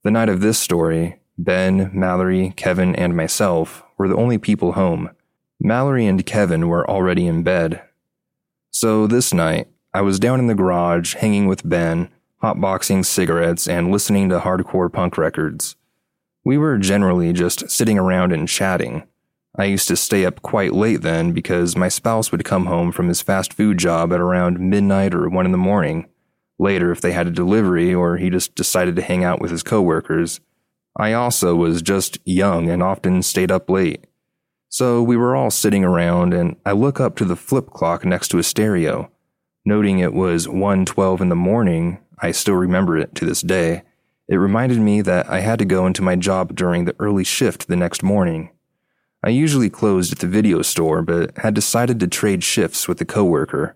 The 0.03 0.11
night 0.11 0.29
of 0.29 0.39
this 0.39 0.59
story, 0.59 1.19
Ben, 1.37 1.89
Mallory, 1.93 2.53
Kevin, 2.55 2.95
and 2.95 3.17
myself 3.17 3.83
were 3.97 4.07
the 4.07 4.15
only 4.15 4.37
people 4.37 4.73
home. 4.73 5.09
Mallory 5.59 6.05
and 6.05 6.23
Kevin 6.25 6.67
were 6.67 6.89
already 6.89 7.25
in 7.25 7.41
bed. 7.41 7.81
So 8.69 9.07
this 9.07 9.33
night, 9.33 9.67
I 9.93 10.01
was 10.01 10.19
down 10.19 10.39
in 10.39 10.47
the 10.47 10.55
garage 10.55 11.15
hanging 11.15 11.47
with 11.47 11.67
Ben, 11.67 12.09
hotboxing 12.43 13.05
cigarettes 13.05 13.67
and 13.67 13.91
listening 13.91 14.29
to 14.29 14.39
hardcore 14.39 14.93
punk 14.93 15.17
records. 15.17 15.75
We 16.45 16.57
were 16.57 16.77
generally 16.77 17.33
just 17.33 17.69
sitting 17.69 17.97
around 17.97 18.31
and 18.31 18.47
chatting. 18.47 19.07
I 19.57 19.65
used 19.65 19.87
to 19.89 19.97
stay 19.97 20.25
up 20.25 20.41
quite 20.41 20.73
late 20.73 21.01
then 21.01 21.33
because 21.33 21.75
my 21.75 21.89
spouse 21.89 22.31
would 22.31 22.45
come 22.45 22.67
home 22.67 22.91
from 22.91 23.09
his 23.09 23.21
fast 23.21 23.53
food 23.53 23.77
job 23.77 24.13
at 24.13 24.21
around 24.21 24.59
midnight 24.59 25.13
or 25.13 25.27
1 25.27 25.45
in 25.45 25.51
the 25.51 25.57
morning. 25.57 26.07
Later, 26.57 26.91
if 26.91 27.01
they 27.01 27.11
had 27.11 27.27
a 27.27 27.31
delivery 27.31 27.93
or 27.93 28.17
he 28.17 28.29
just 28.29 28.55
decided 28.55 28.95
to 28.95 29.01
hang 29.01 29.23
out 29.23 29.41
with 29.41 29.51
his 29.51 29.63
coworkers. 29.63 30.39
I 30.95 31.13
also 31.13 31.55
was 31.55 31.81
just 31.81 32.17
young 32.25 32.69
and 32.69 32.81
often 32.81 33.23
stayed 33.23 33.51
up 33.51 33.69
late. 33.69 34.05
So 34.69 35.03
we 35.03 35.17
were 35.17 35.35
all 35.35 35.51
sitting 35.51 35.83
around 35.83 36.33
and 36.33 36.55
I 36.65 36.71
look 36.71 36.99
up 36.99 37.17
to 37.17 37.25
the 37.25 37.35
flip 37.35 37.71
clock 37.71 38.05
next 38.05 38.29
to 38.29 38.37
a 38.37 38.43
stereo. 38.43 39.11
Noting 39.65 39.99
it 39.99 40.13
was 40.13 40.47
1:12 40.47 41.19
in 41.19 41.29
the 41.29 41.35
morning, 41.35 41.99
I 42.19 42.31
still 42.31 42.55
remember 42.55 42.97
it 42.97 43.13
to 43.15 43.25
this 43.25 43.41
day. 43.41 43.83
It 44.29 44.37
reminded 44.37 44.79
me 44.79 45.01
that 45.01 45.29
I 45.29 45.41
had 45.41 45.59
to 45.59 45.65
go 45.65 45.85
into 45.85 46.01
my 46.01 46.15
job 46.15 46.55
during 46.55 46.85
the 46.85 46.95
early 46.99 47.25
shift 47.25 47.67
the 47.67 47.75
next 47.75 48.01
morning. 48.01 48.51
I 49.23 49.29
usually 49.29 49.69
closed 49.69 50.11
at 50.11 50.19
the 50.19 50.27
video 50.27 50.61
store, 50.61 51.01
but 51.01 51.37
had 51.37 51.53
decided 51.53 51.99
to 51.99 52.07
trade 52.07 52.43
shifts 52.43 52.87
with 52.87 52.99
a 53.01 53.05
coworker. 53.05 53.75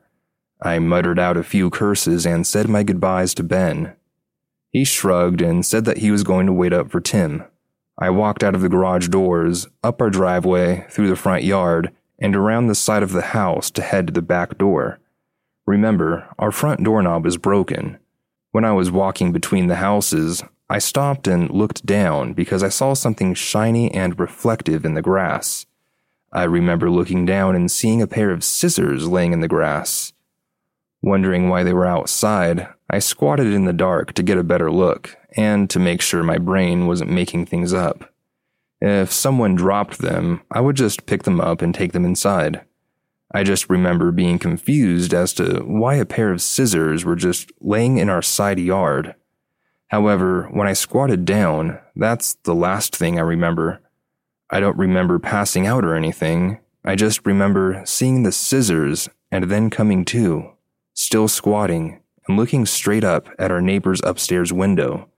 I 0.62 0.80
muttered 0.80 1.20
out 1.20 1.38
a 1.38 1.44
few 1.44 1.70
curses 1.70 2.26
and 2.26 2.48
said 2.48 2.68
my 2.68 2.82
goodbyes 2.82 3.34
to 3.36 3.44
Ben. 3.44 3.94
He 4.72 4.84
shrugged 4.84 5.42
and 5.42 5.66
said 5.66 5.86
that 5.86 6.00
he 6.00 6.10
was 6.10 6.24
going 6.24 6.48
to 6.48 6.54
wait 6.54 6.74
up 6.74 6.90
for 6.90 7.00
Tim. 7.00 7.44
I 7.98 8.10
walked 8.10 8.44
out 8.44 8.56
of 8.56 8.62
the 8.62 8.70
garage 8.70 9.08
doors, 9.08 9.68
up 9.84 10.02
our 10.02 10.10
driveway, 10.10 10.86
through 10.90 11.10
the 11.10 11.16
front 11.16 11.44
yard, 11.44 11.92
and 12.20 12.36
around 12.36 12.68
the 12.68 12.76
side 12.76 13.04
of 13.04 13.12
the 13.12 13.22
house 13.22 13.70
to 13.72 13.82
head 13.82 14.08
to 14.08 14.14
the 14.14 14.22
back 14.22 14.58
door. 14.58 15.00
Remember, 15.66 16.28
our 16.38 16.52
front 16.52 16.84
doorknob 16.84 17.26
is 17.26 17.38
broken. 17.38 18.00
When 18.52 18.66
I 18.66 18.72
was 18.74 18.92
walking 18.92 19.32
between 19.32 19.68
the 19.68 19.76
houses, 19.76 20.44
I 20.68 20.80
stopped 20.80 21.28
and 21.28 21.52
looked 21.52 21.86
down 21.86 22.34
because 22.34 22.64
I 22.64 22.70
saw 22.70 22.96
something 22.96 23.36
shiny 23.36 23.92
and 23.92 24.20
reflective 24.20 24.84
in 24.84 24.96
the 24.96 25.02
grass. 25.02 25.68
I 26.34 26.44
remember 26.44 26.90
looking 26.90 27.26
down 27.26 27.56
and 27.56 27.70
seeing 27.70 28.02
a 28.02 28.08
pair 28.08 28.32
of 28.32 28.44
scissors 28.44 29.08
laying 29.08 29.32
in 29.32 29.42
the 29.42 29.48
grass. 29.48 30.12
Wondering 31.04 31.50
why 31.50 31.62
they 31.62 31.74
were 31.74 31.86
outside, 31.86 32.68
I 32.90 32.98
squatted 32.98 33.48
in 33.48 33.66
the 33.66 33.74
dark 33.74 34.14
to 34.14 34.24
get 34.24 34.40
a 34.40 34.44
better 34.44 34.72
look 34.72 35.16
and 35.38 35.70
to 35.70 35.80
make 35.80 36.02
sure 36.02 36.24
my 36.24 36.40
brain 36.40 36.88
wasn't 36.88 37.12
making 37.12 37.46
things 37.46 37.72
up. 37.72 38.12
If 38.82 39.12
someone 39.12 39.54
dropped 39.54 40.00
them, 40.00 40.42
I 40.50 40.62
would 40.62 40.76
just 40.76 41.06
pick 41.06 41.24
them 41.24 41.40
up 41.40 41.62
and 41.62 41.76
take 41.76 41.94
them 41.94 42.06
inside. 42.06 42.62
I 43.32 43.44
just 43.44 43.70
remember 43.70 44.12
being 44.12 44.40
confused 44.40 45.14
as 45.14 45.32
to 45.36 45.60
why 45.60 45.96
a 45.96 46.06
pair 46.06 46.32
of 46.32 46.42
scissors 46.42 47.06
were 47.06 47.16
just 47.16 47.52
laying 47.62 47.98
in 47.98 48.10
our 48.10 48.22
side 48.24 48.60
yard 48.60 49.14
However, 49.90 50.50
when 50.52 50.68
I 50.68 50.74
squatted 50.74 51.26
down, 51.26 51.80
that's 51.96 52.36
the 52.44 52.56
last 52.56 52.96
thing 52.96 53.18
I 53.18 53.24
remember. 53.24 53.82
I 54.50 54.60
don't 54.60 54.78
remember 54.78 55.20
passing 55.20 55.68
out 55.68 55.86
or 55.86 55.96
anything. 55.96 56.60
I 56.84 56.96
just 56.96 57.26
remember 57.26 57.82
seeing 57.86 58.24
the 58.24 58.32
scissors 58.32 59.10
and 59.32 59.46
then 59.46 59.70
coming 59.70 60.06
to, 60.06 60.52
still 60.94 61.28
squatting 61.28 62.02
and 62.28 62.38
looking 62.38 62.66
straight 62.66 63.04
up 63.04 63.30
at 63.38 63.52
our 63.52 63.62
neighbor's 63.62 64.02
upstairs 64.04 64.52
window. 64.52 65.10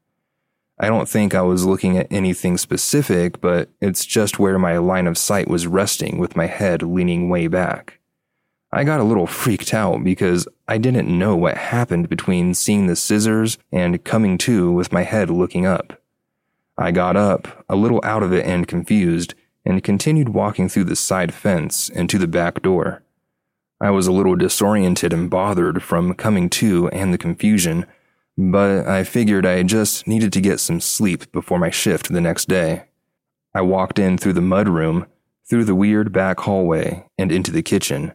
I 0.80 0.88
don't 0.88 1.10
think 1.10 1.34
I 1.34 1.42
was 1.42 1.66
looking 1.66 1.98
at 1.98 2.08
anything 2.12 2.58
specific, 2.58 3.42
but 3.42 3.70
it's 3.82 4.06
just 4.06 4.38
where 4.38 4.60
my 4.60 4.78
line 4.78 5.08
of 5.08 5.18
sight 5.18 5.48
was 5.48 5.66
resting 5.66 6.20
with 6.20 6.36
my 6.36 6.46
head 6.46 6.84
leaning 6.84 7.30
way 7.30 7.48
back. 7.48 7.97
I 8.72 8.84
got 8.84 9.00
a 9.00 9.06
little 9.06 9.28
freaked 9.28 9.74
out 9.74 10.04
because 10.04 10.48
I 10.68 10.78
didn't 10.78 11.08
know 11.08 11.38
what 11.38 11.58
happened 11.58 12.10
between 12.10 12.54
seeing 12.54 12.88
the 12.88 12.98
scissors 12.98 13.58
and 13.72 14.04
coming 14.04 14.38
to 14.40 14.72
with 14.72 14.92
my 14.92 15.04
head 15.04 15.30
looking 15.30 15.66
up. 15.66 16.02
I 16.78 16.92
got 16.92 17.16
up, 17.16 17.66
a 17.70 17.76
little 17.76 18.02
out 18.04 18.24
of 18.24 18.34
it 18.34 18.46
and 18.46 18.68
confused, 18.68 19.34
and 19.66 19.84
continued 19.84 20.30
walking 20.30 20.68
through 20.70 20.84
the 20.84 20.96
side 20.96 21.34
fence 21.34 21.90
and 21.90 22.10
to 22.10 22.18
the 22.18 22.28
back 22.28 22.62
door. 22.62 23.04
I 23.80 23.92
was 23.92 24.06
a 24.06 24.12
little 24.12 24.36
disoriented 24.36 25.14
and 25.14 25.30
bothered 25.30 25.82
from 25.82 26.14
coming 26.14 26.50
to 26.52 26.90
and 26.90 27.14
the 27.14 27.18
confusion, 27.18 27.86
but 28.38 28.86
I 28.88 29.04
figured 29.04 29.46
I 29.46 29.64
just 29.64 30.08
needed 30.08 30.34
to 30.34 30.42
get 30.42 30.60
some 30.60 30.82
sleep 30.82 31.32
before 31.32 31.58
my 31.58 31.70
shift 31.70 32.12
the 32.12 32.22
next 32.22 32.48
day. 32.48 32.84
I 33.54 33.62
walked 33.62 33.98
in 33.98 34.18
through 34.18 34.34
the 34.34 34.42
mud 34.42 34.68
room, 34.68 35.06
through 35.50 35.66
the 35.66 35.76
weird 35.76 36.12
back 36.12 36.42
hallway, 36.42 37.06
and 37.18 37.32
into 37.32 37.52
the 37.52 37.64
kitchen. 37.64 38.14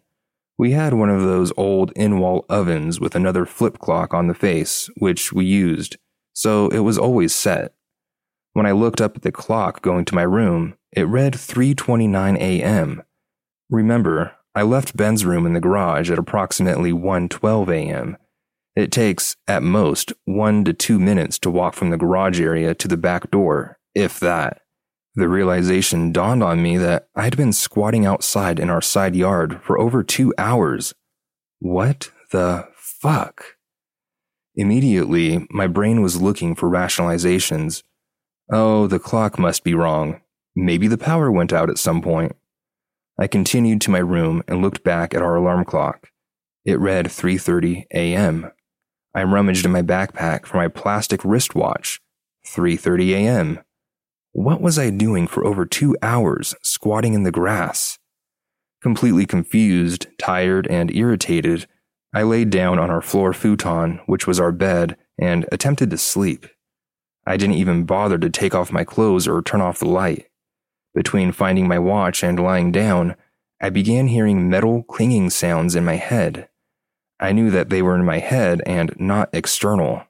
We 0.63 0.71
had 0.71 0.95
one 0.95 1.11
of 1.11 1.23
those 1.23 1.53
old 1.57 1.91
in 1.97 2.21
wall 2.21 2.47
ovens 2.49 3.01
with 3.01 3.17
another 3.17 3.47
flip 3.47 3.81
clock 3.81 4.15
on 4.15 4.29
the 4.29 4.33
face, 4.49 4.89
which 4.97 5.33
we 5.33 5.45
used, 5.45 5.97
so 6.35 6.69
it 6.69 6.79
was 6.79 6.97
always 6.97 7.35
set. 7.35 7.75
When 8.53 8.65
I 8.65 8.71
looked 8.71 9.01
up 9.01 9.17
at 9.17 9.23
the 9.23 9.33
clock 9.33 9.83
going 9.83 10.05
to 10.05 10.15
my 10.15 10.23
room, 10.23 10.75
it 10.93 11.09
read 11.09 11.33
3:29 11.33 12.37
a.m. 12.37 13.03
Remember, 13.71 14.37
I 14.55 14.63
left 14.63 14.97
Ben's 14.97 15.25
room 15.25 15.47
in 15.47 15.53
the 15.53 15.59
garage 15.59 16.13
at 16.13 16.19
approximately 16.21 16.93
1:12 16.93 17.69
a.m. 17.69 18.17
It 18.77 18.93
takes, 18.93 19.35
at 19.49 19.65
most, 19.65 20.13
one 20.27 20.63
to 20.63 20.73
two 20.73 21.01
minutes 21.01 21.41
to 21.41 21.51
walk 21.51 21.75
from 21.75 21.91
the 21.91 21.99
garage 21.99 22.41
area 22.41 22.73
to 22.73 22.87
the 22.87 22.97
back 22.97 23.33
door, 23.33 23.81
if 23.97 24.21
that. 24.21 24.62
The 25.15 25.29
realization 25.29 26.11
dawned 26.11 26.43
on 26.43 26.63
me 26.63 26.79
that 26.79 27.09
I 27.15 27.25
had 27.25 27.37
been 27.37 27.53
squatting 27.53 28.07
outside 28.07 28.59
in 28.59 28.71
our 28.71 28.81
side 28.81 29.15
yard 29.15 29.61
for 29.63 29.79
over 29.79 30.03
two 30.03 30.33
hours. 30.39 30.95
What 31.59 32.11
the 32.31 32.69
fuck? 32.75 33.57
Immediately, 34.55 35.47
my 35.51 35.67
brain 35.67 36.01
was 36.01 36.23
looking 36.23 36.55
for 36.55 36.69
rationalizations. 36.69 37.83
Oh, 38.51 38.87
the 38.87 38.99
clock 38.99 39.39
must 39.39 39.65
be 39.65 39.75
wrong. 39.75 40.21
Maybe 40.57 40.89
the 40.89 40.99
power 40.99 41.31
went 41.31 41.53
out 41.53 41.71
at 41.71 41.79
some 41.79 42.01
point. 42.03 42.37
I 43.19 43.27
continued 43.27 43.81
to 43.83 43.91
my 43.91 43.99
room 43.99 44.43
and 44.49 44.63
looked 44.63 44.83
back 44.83 45.15
at 45.15 45.23
our 45.23 45.37
alarm 45.37 45.65
clock. 45.65 46.09
It 46.65 46.79
read 46.79 47.07
3:30 47.07 47.85
a.m. 47.93 48.51
I 49.15 49.25
rummaged 49.25 49.67
in 49.67 49.73
my 49.73 49.83
backpack 49.83 50.47
for 50.47 50.57
my 50.57 50.69
plastic 50.69 51.23
wristwatch. 51.25 52.01
3:30 52.47 53.11
a.m. 53.11 53.59
What 54.35 54.63
was 54.63 54.79
I 54.79 54.89
doing 54.89 55.27
for 55.27 55.45
over 55.45 55.67
2 55.67 55.95
hours 56.03 56.55
squatting 56.63 57.13
in 57.13 57.23
the 57.23 57.31
grass? 57.31 57.99
Completely 58.81 59.27
confused, 59.27 60.07
tired, 60.19 60.67
and 60.69 60.91
irritated, 60.95 61.67
I 62.15 62.23
laid 62.23 62.49
down 62.49 62.79
on 62.79 62.91
our 62.91 63.03
floor 63.03 63.35
futon, 63.35 64.01
which 64.07 64.27
was 64.27 64.41
our 64.41 64.51
bed, 64.51 64.97
and 65.19 65.47
attempted 65.53 65.91
to 65.91 65.99
sleep. 65.99 66.47
I 67.27 67.37
didn't 67.37 67.57
even 67.57 67.85
bother 67.85 68.17
to 68.19 68.31
take 68.31 68.55
off 68.55 68.73
my 68.73 68.85
clothes 68.85 69.29
or 69.29 69.43
turn 69.43 69.61
off 69.61 69.79
the 69.79 69.89
light. 69.89 70.29
Between 70.95 71.33
finding 71.33 71.69
my 71.69 71.79
watch 71.79 72.23
and 72.23 72.41
lying 72.41 72.73
down, 72.73 73.17
I 73.61 73.69
began 73.69 74.09
hearing 74.09 74.49
metal 74.49 74.83
clinging 74.83 75.29
sounds 75.29 75.75
in 75.75 75.85
my 75.85 75.97
head. 75.97 76.49
I 77.21 77.33
knew 77.33 77.51
that 77.51 77.69
they 77.69 77.83
were 77.83 77.97
in 77.97 78.05
my 78.05 78.19
head 78.19 78.63
and 78.65 78.95
not 78.99 79.29
external. 79.35 80.05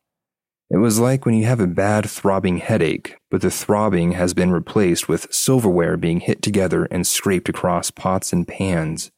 It 0.72 0.78
was 0.78 0.98
like 0.98 1.26
when 1.26 1.34
you 1.34 1.44
have 1.44 1.60
a 1.60 1.66
bad 1.66 2.08
throbbing 2.08 2.56
headache, 2.56 3.18
but 3.30 3.42
the 3.42 3.50
throbbing 3.50 4.12
has 4.12 4.32
been 4.32 4.50
replaced 4.50 5.06
with 5.06 5.30
silverware 5.30 5.98
being 5.98 6.20
hit 6.20 6.40
together 6.40 6.86
and 6.86 7.06
scraped 7.06 7.50
across 7.50 7.90
pots 7.90 8.32
and 8.32 8.48
pans. 8.48 9.10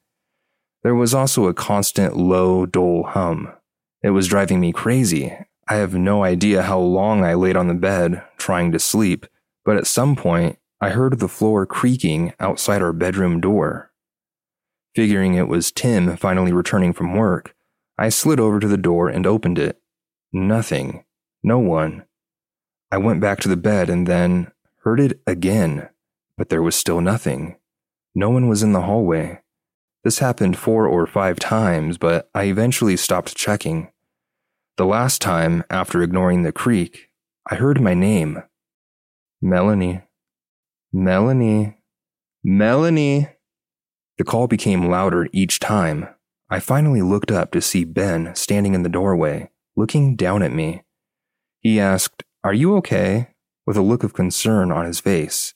There 0.83 0.97
was 0.97 1.15
also 1.15 1.47
a 1.47 1.55
constant 1.55 2.17
low, 2.17 2.67
dull 2.67 3.05
hum. 3.05 3.53
It 4.03 4.11
was 4.11 4.27
driving 4.27 4.59
me 4.59 4.73
crazy. 4.73 5.33
I 5.69 5.77
have 5.77 5.95
no 5.95 6.25
idea 6.25 6.63
how 6.63 6.81
long 6.81 7.23
I 7.23 7.35
laid 7.35 7.57
on 7.57 7.69
the 7.69 7.75
bed, 7.75 8.25
trying 8.37 8.73
to 8.73 8.81
sleep, 8.81 9.25
but 9.65 9.77
at 9.77 9.87
some 9.87 10.17
point, 10.17 10.59
I 10.81 10.89
heard 10.89 11.21
the 11.21 11.29
floor 11.29 11.67
creaking 11.67 12.33
outside 12.41 12.83
our 12.83 12.93
bedroom 12.93 13.41
door. 13.41 13.93
Figuring 14.97 15.35
it 15.35 15.47
was 15.47 15.71
Tim 15.71 16.17
finally 16.17 16.53
returning 16.53 16.93
from 16.93 17.15
work, 17.15 17.55
I 17.97 18.09
slid 18.09 18.41
over 18.41 18.59
to 18.59 18.67
the 18.67 18.77
door 18.77 19.09
and 19.09 19.25
opened 19.25 19.61
it. 19.61 19.81
Nothing. 20.33 21.05
No 21.45 21.59
one. 21.59 22.05
I 22.91 22.99
went 22.99 23.21
back 23.21 23.39
to 23.41 23.49
the 23.49 23.57
bed 23.57 23.89
and 23.89 24.07
then 24.07 24.51
heard 24.83 24.99
it 24.99 25.21
again, 25.27 25.91
but 26.37 26.49
there 26.49 26.63
was 26.63 26.75
still 26.75 27.01
nothing. 27.01 27.57
No 28.15 28.31
one 28.31 28.49
was 28.49 28.63
in 28.63 28.73
the 28.73 28.81
hallway. 28.81 29.43
This 30.03 30.19
happened 30.19 30.59
four 30.59 30.87
or 30.87 31.07
five 31.07 31.39
times, 31.39 31.99
but 31.99 32.31
I 32.35 32.45
eventually 32.45 32.97
stopped 32.97 33.37
checking. 33.37 33.91
The 34.77 34.87
last 34.87 35.21
time, 35.21 35.63
after 35.71 36.03
ignoring 36.03 36.43
the 36.43 36.53
creak, 36.53 37.11
I 37.51 37.57
heard 37.57 37.81
my 37.81 37.95
name 37.95 38.43
Melanie. 39.41 40.01
Melanie. 40.93 41.77
Melanie. 42.43 43.29
The 44.17 44.25
call 44.25 44.47
became 44.47 44.89
louder 44.89 45.29
each 45.33 45.61
time, 45.61 46.09
I 46.49 46.61
finally 46.61 47.03
looked 47.03 47.33
up 47.33 47.51
to 47.51 47.61
see 47.61 47.83
Ben 47.85 48.33
standing 48.37 48.75
in 48.75 48.85
the 48.85 48.89
doorway, 48.89 49.51
looking 49.75 50.15
down 50.15 50.41
at 50.41 50.53
me. 50.53 50.84
He 51.65 51.81
asked, 51.81 52.23
Are 52.45 52.53
you 52.53 52.77
okay? 52.77 53.31
with 53.67 53.79
a 53.79 53.83
look 53.83 54.05
of 54.05 54.13
concern 54.13 54.71
on 54.71 54.85
his 54.85 55.01
face. 55.01 55.55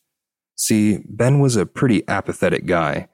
See, 0.56 1.00
Ben 1.06 1.40
was 1.40 1.56
a 1.56 1.66
pretty 1.66 2.02
apathetic 2.08 2.64
guy. 2.64 3.08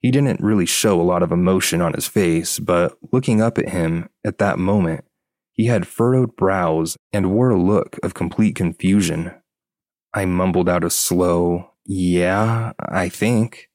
He 0.00 0.10
didn't 0.10 0.40
really 0.40 0.66
show 0.66 1.00
a 1.00 1.04
lot 1.04 1.22
of 1.22 1.30
emotion 1.30 1.80
on 1.80 1.92
his 1.92 2.08
face, 2.08 2.58
but 2.58 2.98
looking 3.12 3.40
up 3.40 3.58
at 3.58 3.68
him 3.68 4.08
at 4.24 4.38
that 4.38 4.58
moment, 4.58 5.04
he 5.52 5.66
had 5.66 5.86
furrowed 5.86 6.34
brows 6.34 6.96
and 7.12 7.30
wore 7.30 7.50
a 7.50 7.60
look 7.60 8.00
of 8.02 8.14
complete 8.14 8.56
confusion. 8.56 9.32
I 10.12 10.24
mumbled 10.24 10.68
out 10.68 10.82
a 10.82 10.90
slow, 10.90 11.70
Yeah, 11.86 12.72
I 12.80 13.08
think. 13.08 13.68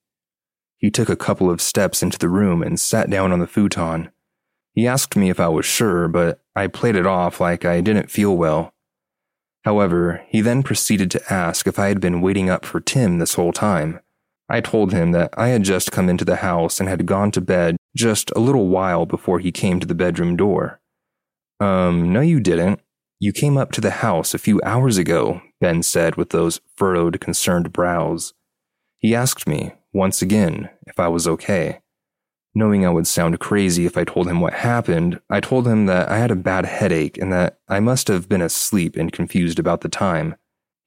He 0.77 0.91
took 0.91 1.07
a 1.07 1.15
couple 1.15 1.49
of 1.49 1.61
steps 1.61 2.03
into 2.03 2.19
the 2.19 2.27
room 2.27 2.61
and 2.61 2.77
sat 2.77 3.09
down 3.09 3.31
on 3.31 3.39
the 3.39 3.47
futon. 3.47 4.11
He 4.75 4.85
asked 4.87 5.15
me 5.15 5.29
if 5.29 5.39
I 5.39 5.47
was 5.47 5.65
sure, 5.65 6.09
but 6.09 6.41
I 6.53 6.67
played 6.67 6.97
it 6.97 7.07
off 7.07 7.39
like 7.39 7.63
I 7.63 7.79
didn't 7.79 8.11
feel 8.11 8.35
well. 8.35 8.73
However, 9.63 10.23
he 10.27 10.41
then 10.41 10.63
proceeded 10.63 11.09
to 11.11 11.33
ask 11.33 11.65
if 11.65 11.79
I 11.79 11.87
had 11.87 12.01
been 12.01 12.21
waiting 12.21 12.49
up 12.49 12.65
for 12.65 12.81
Tim 12.81 13.17
this 13.17 13.35
whole 13.35 13.53
time. 13.53 14.01
I 14.49 14.61
told 14.61 14.91
him 14.91 15.11
that 15.13 15.33
I 15.37 15.47
had 15.47 15.63
just 15.63 15.91
come 15.91 16.09
into 16.09 16.25
the 16.25 16.35
house 16.37 16.79
and 16.79 16.87
had 16.87 17.05
gone 17.05 17.31
to 17.31 17.41
bed 17.41 17.77
just 17.95 18.31
a 18.35 18.39
little 18.39 18.67
while 18.67 19.05
before 19.05 19.39
he 19.39 19.51
came 19.51 19.79
to 19.79 19.87
the 19.87 19.95
bedroom 19.95 20.35
door. 20.35 20.81
Um, 21.59 22.11
no, 22.11 22.19
you 22.19 22.39
didn't. 22.39 22.81
You 23.19 23.31
came 23.31 23.57
up 23.57 23.71
to 23.71 23.81
the 23.81 23.91
house 23.91 24.33
a 24.33 24.37
few 24.37 24.61
hours 24.63 24.97
ago, 24.97 25.41
Ben 25.61 25.81
said 25.81 26.15
with 26.15 26.29
those 26.29 26.59
furrowed, 26.75 27.19
concerned 27.21 27.71
brows. 27.71 28.33
He 28.99 29.15
asked 29.15 29.47
me, 29.47 29.71
once 29.93 30.21
again, 30.21 30.69
if 30.85 30.99
I 30.99 31.07
was 31.07 31.27
okay. 31.27 31.79
Knowing 32.57 32.85
I 32.85 32.89
would 32.89 33.05
sound 33.05 33.37
crazy 33.41 33.85
if 33.85 33.97
I 33.97 34.05
told 34.05 34.29
him 34.29 34.39
what 34.39 34.53
happened, 34.53 35.19
I 35.29 35.41
told 35.41 35.67
him 35.67 35.87
that 35.87 36.07
I 36.07 36.17
had 36.17 36.31
a 36.31 36.37
bad 36.37 36.65
headache 36.65 37.17
and 37.17 37.31
that 37.33 37.59
I 37.67 37.81
must 37.81 38.07
have 38.07 38.29
been 38.29 38.41
asleep 38.41 38.95
and 38.95 39.11
confused 39.11 39.59
about 39.59 39.81
the 39.81 39.89
time. 39.89 40.35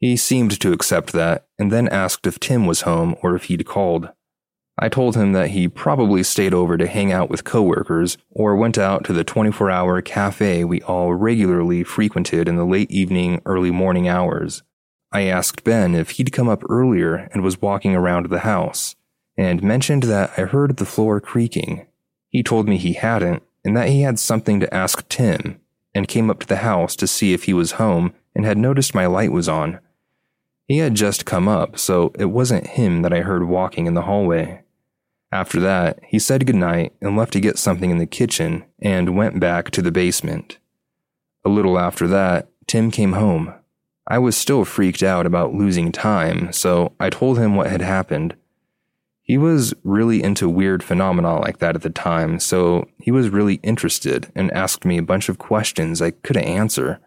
He 0.01 0.17
seemed 0.17 0.59
to 0.61 0.73
accept 0.73 1.13
that 1.13 1.47
and 1.59 1.71
then 1.71 1.87
asked 1.89 2.27
if 2.27 2.41
Tim 2.41 2.65
was 2.65 2.83
home 2.83 3.17
or 3.23 3.37
if 3.37 3.45
he'd 3.45 3.67
called. 3.67 4.09
I 4.79 4.89
told 4.89 5.15
him 5.15 5.33
that 5.33 5.51
he 5.51 5.69
probably 5.69 6.23
stayed 6.23 6.55
over 6.55 6.79
to 6.79 6.87
hang 6.87 7.13
out 7.13 7.29
with 7.29 7.45
coworkers 7.45 8.17
or 8.31 8.57
went 8.57 8.79
out 8.79 9.05
to 9.05 9.13
the 9.13 9.25
24 9.25 9.71
hour 9.71 10.01
cafe 10.01 10.65
we 10.65 10.81
all 10.83 11.13
regularly 11.13 11.85
frequented 11.85 12.49
in 12.49 12.57
the 12.57 12.65
late 12.65 12.91
evening, 12.91 13.43
early 13.45 13.73
morning 13.73 14.09
hours. 14.09 14.63
I 15.13 15.23
asked 15.23 15.65
Ben 15.65 15.95
if 15.95 16.13
he'd 16.13 16.33
come 16.33 16.49
up 16.49 16.63
earlier 16.71 17.29
and 17.33 17.43
was 17.43 17.61
walking 17.61 17.95
around 17.95 18.27
the 18.27 18.41
house 18.41 18.95
and 19.39 19.63
mentioned 19.63 20.03
that 20.03 20.33
I 20.37 20.43
heard 20.43 20.77
the 20.77 20.85
floor 20.85 21.21
creaking. 21.21 21.87
He 22.29 22.43
told 22.43 22.69
me 22.69 22.77
he 22.77 22.95
hadn't, 22.95 23.45
and 23.65 23.77
that 23.77 23.89
he 23.89 24.03
had 24.03 24.19
something 24.19 24.59
to 24.61 24.75
ask 24.75 25.09
Tim, 25.09 25.61
and 25.95 26.09
came 26.09 26.29
up 26.29 26.41
to 26.41 26.47
the 26.47 26.57
house 26.57 26.97
to 26.97 27.07
see 27.07 27.33
if 27.33 27.45
he 27.45 27.55
was 27.55 27.73
home 27.73 28.13
and 28.35 28.45
had 28.45 28.59
noticed 28.59 28.95
my 28.95 29.07
light 29.07 29.33
was 29.33 29.49
on. 29.49 29.79
He 30.67 30.79
had 30.79 30.95
just 30.95 31.25
come 31.25 31.49
up, 31.49 31.79
so 31.79 32.13
it 32.19 32.27
wasn't 32.27 32.67
him 32.67 33.03
that 33.03 33.13
I 33.13 33.21
heard 33.21 33.49
walking 33.49 33.87
in 33.87 33.95
the 33.95 34.03
hallway. 34.03 34.63
After 35.31 35.61
that, 35.61 36.01
he 36.07 36.19
said 36.19 36.47
goodnight 36.47 36.93
and 37.01 37.17
left 37.17 37.33
to 37.35 37.41
get 37.41 37.59
something 37.59 37.91
in 37.91 37.99
the 37.99 38.07
kitchen 38.07 38.65
and 38.81 39.17
went 39.17 39.41
back 39.41 39.71
to 39.71 39.83
the 39.83 39.93
basement. 39.93 40.59
A 41.45 41.49
little 41.49 41.79
after 41.79 42.07
that, 42.09 42.49
Tim 42.67 42.91
came 42.91 43.13
home. 43.13 43.55
I 44.07 44.19
was 44.19 44.37
still 44.37 44.65
freaked 44.65 45.03
out 45.03 45.27
about 45.27 45.55
losing 45.55 45.93
time, 45.93 46.53
so 46.53 46.93
I 46.99 47.11
told 47.11 47.39
him 47.39 47.55
what 47.55 47.71
had 47.71 47.83
happened 47.83 48.35
he 49.29 49.37
was 49.37 49.75
really 49.85 50.23
into 50.23 50.49
weird 50.49 50.83
phenomena 50.83 51.39
like 51.39 51.59
that 51.59 51.77
at 51.77 51.83
the 51.83 51.91
time, 51.91 52.41
so 52.41 52.89
he 52.99 53.11
was 53.11 53.29
really 53.29 53.57
interested 53.57 54.33
and 54.35 54.51
asked 54.53 54.87
me 54.87 54.97
a 54.97 55.03
bunch 55.03 55.29
of 55.29 55.37
questions 55.37 56.01
I 56.01 56.13
couldn't 56.13 56.45
answer. 56.45 56.99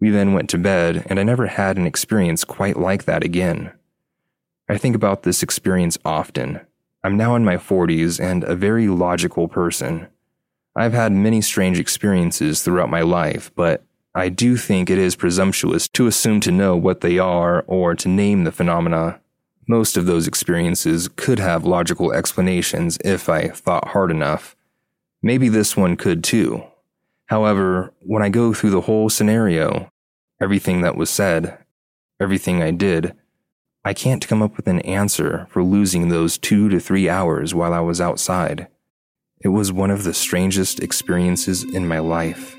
We 0.00 0.08
then 0.08 0.32
went 0.32 0.48
to 0.50 0.58
bed, 0.58 1.06
and 1.06 1.20
I 1.20 1.22
never 1.22 1.48
had 1.48 1.76
an 1.76 1.86
experience 1.86 2.44
quite 2.44 2.78
like 2.78 3.04
that 3.04 3.22
again. 3.22 3.72
I 4.70 4.78
think 4.78 4.96
about 4.96 5.22
this 5.22 5.42
experience 5.42 5.98
often. 6.02 6.62
I'm 7.04 7.18
now 7.18 7.36
in 7.36 7.44
my 7.44 7.58
40s 7.58 8.18
and 8.18 8.42
a 8.44 8.56
very 8.56 8.88
logical 8.88 9.46
person. 9.46 10.06
I've 10.74 10.94
had 10.94 11.12
many 11.12 11.42
strange 11.42 11.78
experiences 11.78 12.62
throughout 12.62 12.88
my 12.88 13.02
life, 13.02 13.52
but 13.54 13.84
I 14.14 14.30
do 14.30 14.56
think 14.56 14.88
it 14.88 14.96
is 14.96 15.14
presumptuous 15.14 15.88
to 15.88 16.06
assume 16.06 16.40
to 16.40 16.50
know 16.50 16.74
what 16.74 17.02
they 17.02 17.18
are 17.18 17.64
or 17.66 17.94
to 17.96 18.08
name 18.08 18.44
the 18.44 18.52
phenomena 18.52 19.20
most 19.66 19.96
of 19.96 20.06
those 20.06 20.26
experiences 20.26 21.08
could 21.08 21.38
have 21.38 21.64
logical 21.64 22.12
explanations 22.12 22.98
if 23.04 23.28
I 23.28 23.48
thought 23.48 23.88
hard 23.88 24.10
enough. 24.10 24.56
Maybe 25.22 25.48
this 25.48 25.76
one 25.76 25.96
could 25.96 26.22
too. 26.22 26.64
However, 27.26 27.92
when 28.00 28.22
I 28.22 28.28
go 28.28 28.52
through 28.52 28.70
the 28.70 28.82
whole 28.82 29.08
scenario, 29.08 29.88
everything 30.40 30.82
that 30.82 30.96
was 30.96 31.08
said, 31.08 31.58
everything 32.20 32.62
I 32.62 32.70
did, 32.70 33.14
I 33.84 33.94
can't 33.94 34.26
come 34.26 34.42
up 34.42 34.56
with 34.56 34.66
an 34.66 34.80
answer 34.80 35.46
for 35.50 35.62
losing 35.62 36.08
those 36.08 36.38
two 36.38 36.68
to 36.68 36.80
three 36.80 37.08
hours 37.08 37.54
while 37.54 37.72
I 37.72 37.80
was 37.80 38.00
outside. 38.00 38.68
It 39.40 39.48
was 39.48 39.72
one 39.72 39.90
of 39.90 40.04
the 40.04 40.14
strangest 40.14 40.80
experiences 40.80 41.64
in 41.64 41.86
my 41.86 41.98
life. 41.98 42.56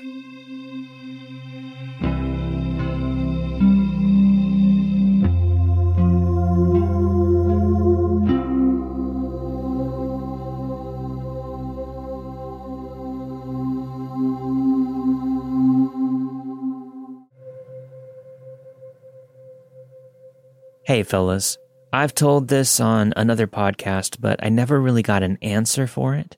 Hey, 20.86 21.02
fellas. 21.02 21.58
I've 21.92 22.14
told 22.14 22.46
this 22.46 22.78
on 22.78 23.12
another 23.16 23.48
podcast, 23.48 24.20
but 24.20 24.38
I 24.40 24.50
never 24.50 24.80
really 24.80 25.02
got 25.02 25.24
an 25.24 25.36
answer 25.42 25.88
for 25.88 26.14
it. 26.14 26.36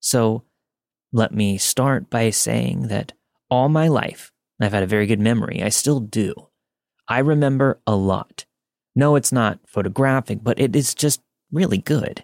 So 0.00 0.42
let 1.14 1.32
me 1.32 1.56
start 1.56 2.10
by 2.10 2.28
saying 2.28 2.88
that 2.88 3.14
all 3.48 3.70
my 3.70 3.88
life, 3.88 4.32
I've 4.60 4.74
had 4.74 4.82
a 4.82 4.86
very 4.86 5.06
good 5.06 5.18
memory. 5.18 5.62
I 5.62 5.70
still 5.70 6.00
do. 6.00 6.34
I 7.08 7.20
remember 7.20 7.80
a 7.86 7.96
lot. 7.96 8.44
No, 8.94 9.16
it's 9.16 9.32
not 9.32 9.60
photographic, 9.66 10.40
but 10.42 10.60
it 10.60 10.76
is 10.76 10.94
just 10.94 11.22
really 11.50 11.78
good. 11.78 12.22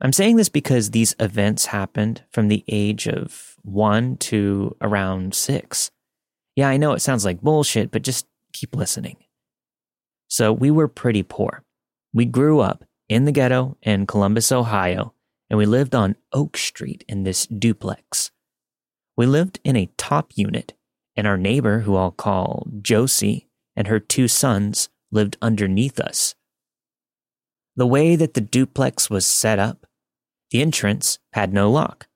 I'm 0.00 0.12
saying 0.12 0.36
this 0.36 0.48
because 0.48 0.92
these 0.92 1.16
events 1.18 1.66
happened 1.66 2.22
from 2.30 2.46
the 2.46 2.62
age 2.68 3.08
of 3.08 3.56
one 3.62 4.16
to 4.18 4.76
around 4.80 5.34
six. 5.34 5.90
Yeah, 6.54 6.68
I 6.68 6.76
know 6.76 6.92
it 6.92 7.00
sounds 7.00 7.24
like 7.24 7.40
bullshit, 7.40 7.90
but 7.90 8.02
just 8.02 8.28
keep 8.52 8.76
listening. 8.76 9.16
So 10.30 10.52
we 10.52 10.70
were 10.70 10.86
pretty 10.86 11.24
poor. 11.24 11.64
We 12.14 12.24
grew 12.24 12.60
up 12.60 12.84
in 13.08 13.24
the 13.24 13.32
ghetto 13.32 13.76
in 13.82 14.06
Columbus, 14.06 14.52
Ohio, 14.52 15.12
and 15.50 15.58
we 15.58 15.66
lived 15.66 15.92
on 15.92 16.14
Oak 16.32 16.56
Street 16.56 17.04
in 17.08 17.24
this 17.24 17.48
duplex. 17.48 18.30
We 19.16 19.26
lived 19.26 19.58
in 19.64 19.74
a 19.74 19.90
top 19.98 20.30
unit, 20.36 20.74
and 21.16 21.26
our 21.26 21.36
neighbor, 21.36 21.80
who 21.80 21.96
I'll 21.96 22.12
call 22.12 22.68
Josie, 22.80 23.48
and 23.74 23.88
her 23.88 23.98
two 23.98 24.28
sons 24.28 24.88
lived 25.10 25.36
underneath 25.42 25.98
us. 25.98 26.36
The 27.74 27.86
way 27.86 28.14
that 28.14 28.34
the 28.34 28.40
duplex 28.40 29.10
was 29.10 29.26
set 29.26 29.58
up, 29.58 29.84
the 30.52 30.62
entrance 30.62 31.18
had 31.32 31.52
no 31.52 31.68
lock. 31.68 32.06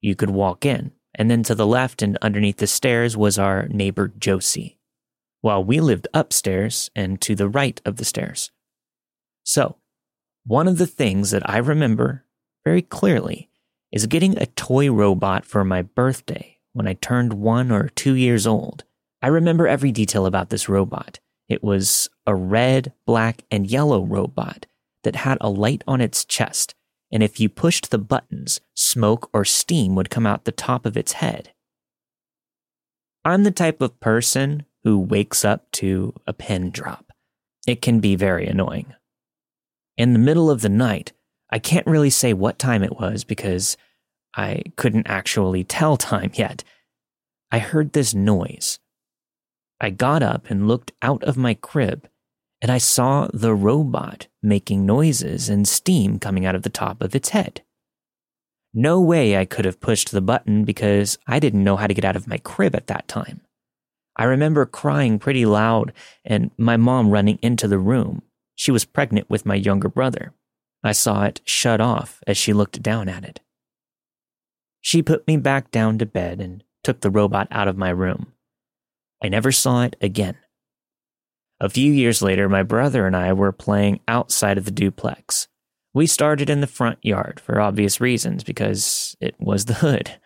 You 0.00 0.14
could 0.14 0.30
walk 0.30 0.64
in, 0.64 0.92
and 1.12 1.28
then 1.28 1.42
to 1.44 1.56
the 1.56 1.66
left 1.66 2.02
and 2.02 2.16
underneath 2.22 2.58
the 2.58 2.68
stairs 2.68 3.16
was 3.16 3.36
our 3.36 3.66
neighbor 3.66 4.12
Josie 4.16 4.78
while 5.44 5.62
we 5.62 5.78
lived 5.78 6.08
upstairs 6.14 6.90
and 6.96 7.20
to 7.20 7.34
the 7.34 7.50
right 7.50 7.78
of 7.84 7.96
the 7.96 8.04
stairs. 8.04 8.50
So, 9.42 9.76
one 10.46 10.66
of 10.66 10.78
the 10.78 10.86
things 10.86 11.32
that 11.32 11.48
I 11.48 11.58
remember 11.58 12.24
very 12.64 12.80
clearly 12.80 13.50
is 13.92 14.06
getting 14.06 14.38
a 14.38 14.46
toy 14.46 14.90
robot 14.90 15.44
for 15.44 15.62
my 15.62 15.82
birthday 15.82 16.56
when 16.72 16.86
I 16.86 16.94
turned 16.94 17.34
one 17.34 17.70
or 17.70 17.90
two 17.90 18.14
years 18.14 18.46
old. 18.46 18.84
I 19.20 19.26
remember 19.26 19.68
every 19.68 19.92
detail 19.92 20.24
about 20.24 20.48
this 20.48 20.66
robot. 20.66 21.20
It 21.46 21.62
was 21.62 22.08
a 22.26 22.34
red, 22.34 22.94
black, 23.04 23.44
and 23.50 23.66
yellow 23.66 24.02
robot 24.02 24.64
that 25.02 25.14
had 25.14 25.36
a 25.42 25.50
light 25.50 25.84
on 25.86 26.00
its 26.00 26.24
chest, 26.24 26.74
and 27.12 27.22
if 27.22 27.38
you 27.38 27.50
pushed 27.50 27.90
the 27.90 27.98
buttons, 27.98 28.62
smoke 28.72 29.28
or 29.34 29.44
steam 29.44 29.94
would 29.94 30.08
come 30.08 30.24
out 30.24 30.46
the 30.46 30.52
top 30.52 30.86
of 30.86 30.96
its 30.96 31.12
head. 31.12 31.52
I'm 33.26 33.44
the 33.44 33.50
type 33.50 33.82
of 33.82 34.00
person 34.00 34.64
who 34.84 34.98
wakes 34.98 35.44
up 35.44 35.70
to 35.72 36.14
a 36.26 36.32
pin 36.32 36.70
drop. 36.70 37.06
It 37.66 37.82
can 37.82 38.00
be 38.00 38.14
very 38.14 38.46
annoying. 38.46 38.94
In 39.96 40.12
the 40.12 40.18
middle 40.18 40.50
of 40.50 40.60
the 40.60 40.68
night, 40.68 41.12
I 41.50 41.58
can't 41.58 41.86
really 41.86 42.10
say 42.10 42.32
what 42.32 42.58
time 42.58 42.82
it 42.82 42.98
was 43.00 43.24
because 43.24 43.76
I 44.36 44.62
couldn't 44.76 45.06
actually 45.06 45.64
tell 45.64 45.96
time 45.96 46.32
yet. 46.34 46.64
I 47.50 47.58
heard 47.58 47.92
this 47.92 48.14
noise. 48.14 48.78
I 49.80 49.90
got 49.90 50.22
up 50.22 50.50
and 50.50 50.68
looked 50.68 50.92
out 51.02 51.22
of 51.24 51.36
my 51.36 51.54
crib, 51.54 52.08
and 52.60 52.70
I 52.70 52.78
saw 52.78 53.28
the 53.32 53.54
robot 53.54 54.26
making 54.42 54.84
noises 54.84 55.48
and 55.48 55.66
steam 55.66 56.18
coming 56.18 56.44
out 56.44 56.54
of 56.54 56.62
the 56.62 56.70
top 56.70 57.02
of 57.02 57.14
its 57.14 57.30
head. 57.30 57.62
No 58.72 59.00
way 59.00 59.36
I 59.36 59.44
could 59.44 59.64
have 59.64 59.80
pushed 59.80 60.10
the 60.10 60.20
button 60.20 60.64
because 60.64 61.16
I 61.28 61.38
didn't 61.38 61.62
know 61.62 61.76
how 61.76 61.86
to 61.86 61.94
get 61.94 62.04
out 62.04 62.16
of 62.16 62.26
my 62.26 62.38
crib 62.38 62.74
at 62.74 62.88
that 62.88 63.06
time. 63.06 63.40
I 64.16 64.24
remember 64.24 64.64
crying 64.66 65.18
pretty 65.18 65.44
loud 65.44 65.92
and 66.24 66.50
my 66.56 66.76
mom 66.76 67.10
running 67.10 67.38
into 67.42 67.66
the 67.66 67.78
room. 67.78 68.22
She 68.54 68.70
was 68.70 68.84
pregnant 68.84 69.28
with 69.28 69.46
my 69.46 69.56
younger 69.56 69.88
brother. 69.88 70.32
I 70.82 70.92
saw 70.92 71.24
it 71.24 71.40
shut 71.44 71.80
off 71.80 72.20
as 72.26 72.36
she 72.36 72.52
looked 72.52 72.82
down 72.82 73.08
at 73.08 73.24
it. 73.24 73.40
She 74.80 75.02
put 75.02 75.26
me 75.26 75.36
back 75.38 75.70
down 75.70 75.98
to 75.98 76.06
bed 76.06 76.40
and 76.40 76.62
took 76.82 77.00
the 77.00 77.10
robot 77.10 77.48
out 77.50 77.68
of 77.68 77.76
my 77.76 77.90
room. 77.90 78.32
I 79.22 79.28
never 79.28 79.50
saw 79.50 79.82
it 79.82 79.96
again. 80.00 80.36
A 81.58 81.70
few 81.70 81.90
years 81.90 82.20
later, 82.20 82.48
my 82.48 82.62
brother 82.62 83.06
and 83.06 83.16
I 83.16 83.32
were 83.32 83.52
playing 83.52 84.00
outside 84.06 84.58
of 84.58 84.66
the 84.66 84.70
duplex. 84.70 85.48
We 85.94 86.06
started 86.06 86.50
in 86.50 86.60
the 86.60 86.66
front 86.66 86.98
yard 87.02 87.40
for 87.40 87.60
obvious 87.60 88.00
reasons 88.00 88.44
because 88.44 89.16
it 89.20 89.34
was 89.38 89.64
the 89.64 89.74
hood. 89.74 90.18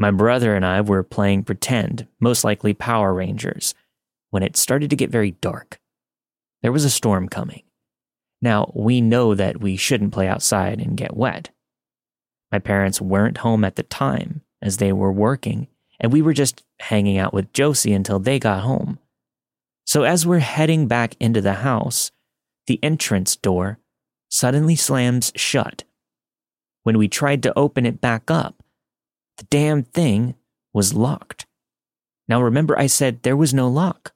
My 0.00 0.12
brother 0.12 0.54
and 0.54 0.64
I 0.64 0.80
were 0.80 1.02
playing 1.02 1.42
pretend, 1.42 2.06
most 2.20 2.44
likely 2.44 2.72
Power 2.72 3.12
Rangers, 3.12 3.74
when 4.30 4.44
it 4.44 4.56
started 4.56 4.90
to 4.90 4.96
get 4.96 5.10
very 5.10 5.32
dark. 5.32 5.80
There 6.62 6.70
was 6.70 6.84
a 6.84 6.90
storm 6.90 7.28
coming. 7.28 7.64
Now, 8.40 8.70
we 8.76 9.00
know 9.00 9.34
that 9.34 9.60
we 9.60 9.76
shouldn't 9.76 10.12
play 10.12 10.28
outside 10.28 10.80
and 10.80 10.96
get 10.96 11.16
wet. 11.16 11.50
My 12.52 12.60
parents 12.60 13.00
weren't 13.00 13.38
home 13.38 13.64
at 13.64 13.74
the 13.74 13.82
time, 13.82 14.42
as 14.62 14.76
they 14.76 14.92
were 14.92 15.10
working, 15.10 15.66
and 15.98 16.12
we 16.12 16.22
were 16.22 16.32
just 16.32 16.62
hanging 16.78 17.18
out 17.18 17.34
with 17.34 17.52
Josie 17.52 17.92
until 17.92 18.20
they 18.20 18.38
got 18.38 18.62
home. 18.62 19.00
So, 19.84 20.04
as 20.04 20.24
we're 20.24 20.38
heading 20.38 20.86
back 20.86 21.16
into 21.18 21.40
the 21.40 21.54
house, 21.54 22.12
the 22.68 22.78
entrance 22.84 23.34
door 23.34 23.80
suddenly 24.28 24.76
slams 24.76 25.32
shut. 25.34 25.82
When 26.84 26.98
we 26.98 27.08
tried 27.08 27.42
to 27.42 27.58
open 27.58 27.84
it 27.84 28.00
back 28.00 28.30
up, 28.30 28.57
the 29.38 29.44
damn 29.44 29.82
thing 29.82 30.34
was 30.72 30.94
locked. 30.94 31.46
Now 32.28 32.42
remember, 32.42 32.78
I 32.78 32.86
said 32.86 33.22
there 33.22 33.36
was 33.36 33.54
no 33.54 33.68
lock. 33.68 34.12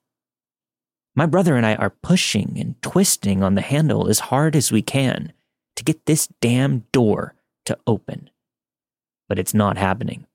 My 1.14 1.26
brother 1.26 1.56
and 1.56 1.64
I 1.64 1.74
are 1.76 1.90
pushing 1.90 2.56
and 2.58 2.80
twisting 2.82 3.42
on 3.42 3.54
the 3.54 3.60
handle 3.62 4.08
as 4.08 4.18
hard 4.18 4.54
as 4.54 4.72
we 4.72 4.82
can 4.82 5.32
to 5.76 5.84
get 5.84 6.06
this 6.06 6.28
damn 6.40 6.80
door 6.92 7.34
to 7.66 7.78
open. 7.86 8.30
But 9.28 9.38
it's 9.38 9.54
not 9.54 9.78
happening. 9.78 10.26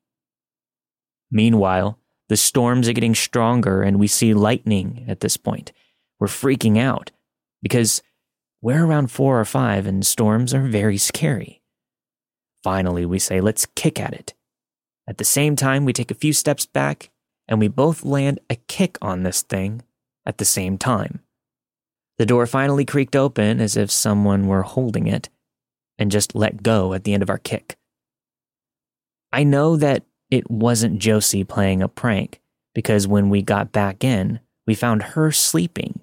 Meanwhile, 1.31 1.99
the 2.29 2.37
storms 2.37 2.87
are 2.87 2.93
getting 2.93 3.15
stronger 3.15 3.83
and 3.83 3.99
we 3.99 4.07
see 4.07 4.33
lightning 4.33 5.05
at 5.07 5.19
this 5.19 5.37
point. 5.37 5.71
We're 6.19 6.27
freaking 6.27 6.77
out 6.77 7.11
because 7.61 8.01
we're 8.61 8.85
around 8.85 9.11
four 9.11 9.39
or 9.39 9.45
five 9.45 9.85
and 9.85 10.05
storms 10.05 10.53
are 10.53 10.67
very 10.67 10.97
scary. 10.97 11.61
Finally, 12.63 13.05
we 13.05 13.19
say, 13.19 13.39
let's 13.39 13.67
kick 13.75 13.99
at 13.99 14.13
it. 14.13 14.33
At 15.07 15.17
the 15.17 15.25
same 15.25 15.55
time, 15.55 15.85
we 15.85 15.93
take 15.93 16.11
a 16.11 16.15
few 16.15 16.33
steps 16.33 16.65
back 16.65 17.09
and 17.47 17.59
we 17.59 17.69
both 17.69 18.03
land 18.03 18.39
a 18.49 18.55
kick 18.67 18.97
on 19.01 19.23
this 19.23 19.41
thing 19.41 19.81
at 20.25 20.37
the 20.37 20.45
same 20.45 20.77
time. 20.77 21.21
The 22.17 22.25
door 22.25 22.45
finally 22.45 22.83
creaked 22.83 23.15
open 23.15 23.61
as 23.61 23.77
if 23.77 23.89
someone 23.89 24.47
were 24.47 24.63
holding 24.63 25.07
it 25.07 25.29
and 25.97 26.11
just 26.11 26.35
let 26.35 26.63
go 26.63 26.93
at 26.93 27.03
the 27.03 27.13
end 27.13 27.23
of 27.23 27.29
our 27.29 27.37
kick. 27.37 27.77
I 29.31 29.43
know 29.43 29.77
that 29.77 30.03
it 30.29 30.49
wasn't 30.49 30.99
Josie 30.99 31.43
playing 31.43 31.81
a 31.81 31.87
prank 31.87 32.41
because 32.73 33.07
when 33.07 33.29
we 33.29 33.41
got 33.41 33.71
back 33.71 34.03
in, 34.03 34.39
we 34.65 34.75
found 34.75 35.03
her 35.03 35.31
sleeping 35.31 36.01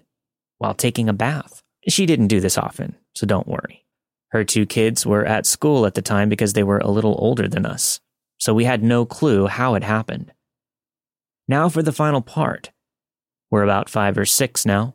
while 0.59 0.75
taking 0.75 1.09
a 1.09 1.13
bath. 1.13 1.63
She 1.89 2.07
didn't 2.07 2.29
do 2.29 2.41
this 2.41 2.57
often, 2.57 2.97
so 3.15 3.27
don't 3.27 3.47
worry. 3.47 3.85
Her 4.29 4.45
two 4.45 4.67
kids 4.67 5.05
were 5.05 5.25
at 5.25 5.47
school 5.47 5.85
at 5.85 5.95
the 5.95 6.03
time 6.03 6.29
because 6.29 6.55
they 6.55 6.63
were 6.63 6.79
a 6.79 6.91
little 6.91 7.17
older 7.19 7.47
than 7.47 7.67
us 7.67 8.01
so 8.39 8.55
we 8.55 8.65
had 8.65 8.83
no 8.83 9.05
clue 9.05 9.47
how 9.47 9.75
it 9.75 9.83
happened. 9.83 10.33
Now 11.49 11.69
for 11.69 11.83
the 11.83 11.93
final 11.93 12.21
part. 12.21 12.71
We're 13.51 13.63
about 13.63 13.89
five 13.89 14.17
or 14.19 14.27
six 14.27 14.65
now. 14.67 14.95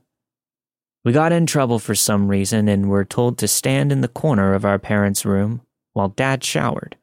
We 1.06 1.13
got 1.13 1.32
in 1.32 1.45
trouble 1.45 1.80
for 1.80 1.95
some 1.95 2.28
reason 2.28 2.67
and 2.67 2.89
were 2.89 3.06
told 3.06 3.38
to 3.38 3.47
stand 3.47 3.91
in 3.91 4.02
the 4.02 4.08
corner 4.08 4.54
of 4.54 4.65
our 4.65 4.78
parents' 4.78 5.25
room 5.25 5.62
while 5.93 6.10
dad 6.10 6.43
showered. 6.43 6.97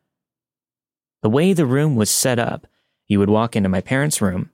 The 1.22 1.30
way 1.30 1.52
the 1.52 1.66
room 1.66 1.96
was 1.96 2.10
set 2.10 2.38
up, 2.38 2.66
you 3.08 3.18
would 3.18 3.30
walk 3.30 3.56
into 3.56 3.68
my 3.68 3.80
parents' 3.80 4.20
room. 4.20 4.50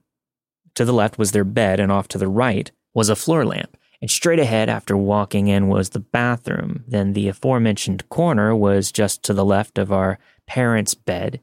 To 0.75 0.85
the 0.85 0.93
left 0.93 1.17
was 1.17 1.31
their 1.31 1.43
bed, 1.43 1.79
and 1.79 1.91
off 1.91 2.07
to 2.09 2.17
the 2.17 2.27
right 2.27 2.71
was 2.93 3.09
a 3.09 3.15
floor 3.15 3.45
lamp. 3.45 3.77
And 4.01 4.09
straight 4.09 4.39
ahead, 4.39 4.69
after 4.69 4.97
walking 4.97 5.47
in, 5.47 5.67
was 5.67 5.89
the 5.89 5.99
bathroom. 5.99 6.83
Then 6.87 7.13
the 7.13 7.27
aforementioned 7.27 8.09
corner 8.09 8.55
was 8.55 8.91
just 8.91 9.23
to 9.23 9.33
the 9.33 9.45
left 9.45 9.77
of 9.77 9.91
our 9.91 10.19
parents' 10.47 10.93
bed, 10.93 11.39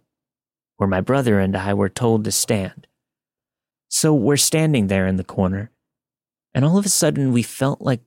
where 0.80 0.88
my 0.88 1.02
brother 1.02 1.38
and 1.38 1.54
I 1.54 1.74
were 1.74 1.90
told 1.90 2.24
to 2.24 2.32
stand. 2.32 2.86
So 3.90 4.14
we're 4.14 4.38
standing 4.38 4.86
there 4.86 5.06
in 5.06 5.16
the 5.16 5.24
corner, 5.24 5.70
and 6.54 6.64
all 6.64 6.78
of 6.78 6.86
a 6.86 6.88
sudden 6.88 7.32
we 7.32 7.42
felt 7.42 7.82
like 7.82 8.00